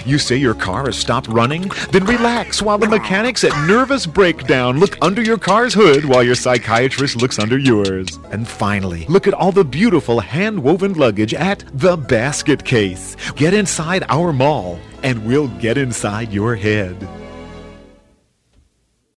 You 0.04 0.18
say 0.18 0.36
your 0.36 0.54
car 0.54 0.86
has 0.86 0.96
stopped 0.96 1.28
running? 1.28 1.70
Then 1.90 2.04
relax 2.04 2.60
while 2.60 2.78
the 2.78 2.88
mechanics 2.88 3.44
at 3.44 3.66
Nervous 3.66 4.06
Breakdown 4.06 4.78
look 4.78 4.98
under 5.00 5.22
your 5.22 5.38
car's 5.38 5.72
hood 5.72 6.04
while 6.04 6.22
your 6.22 6.34
psychiatrist 6.34 7.16
looks 7.16 7.38
under 7.38 7.58
yours. 7.58 8.18
And 8.30 8.46
finally, 8.46 9.06
look 9.06 9.26
at 9.26 9.34
all 9.34 9.52
the 9.52 9.64
beautiful 9.64 10.20
hand 10.20 10.62
woven 10.62 10.94
luggage 10.94 11.34
at 11.34 11.64
The 11.72 11.96
Basket 11.96 12.64
Case. 12.64 13.16
Get 13.36 13.54
inside 13.54 14.04
our 14.08 14.32
mall, 14.32 14.78
and 15.02 15.24
we'll 15.24 15.48
get 15.48 15.78
inside 15.78 16.32
your 16.32 16.54
head. 16.54 16.96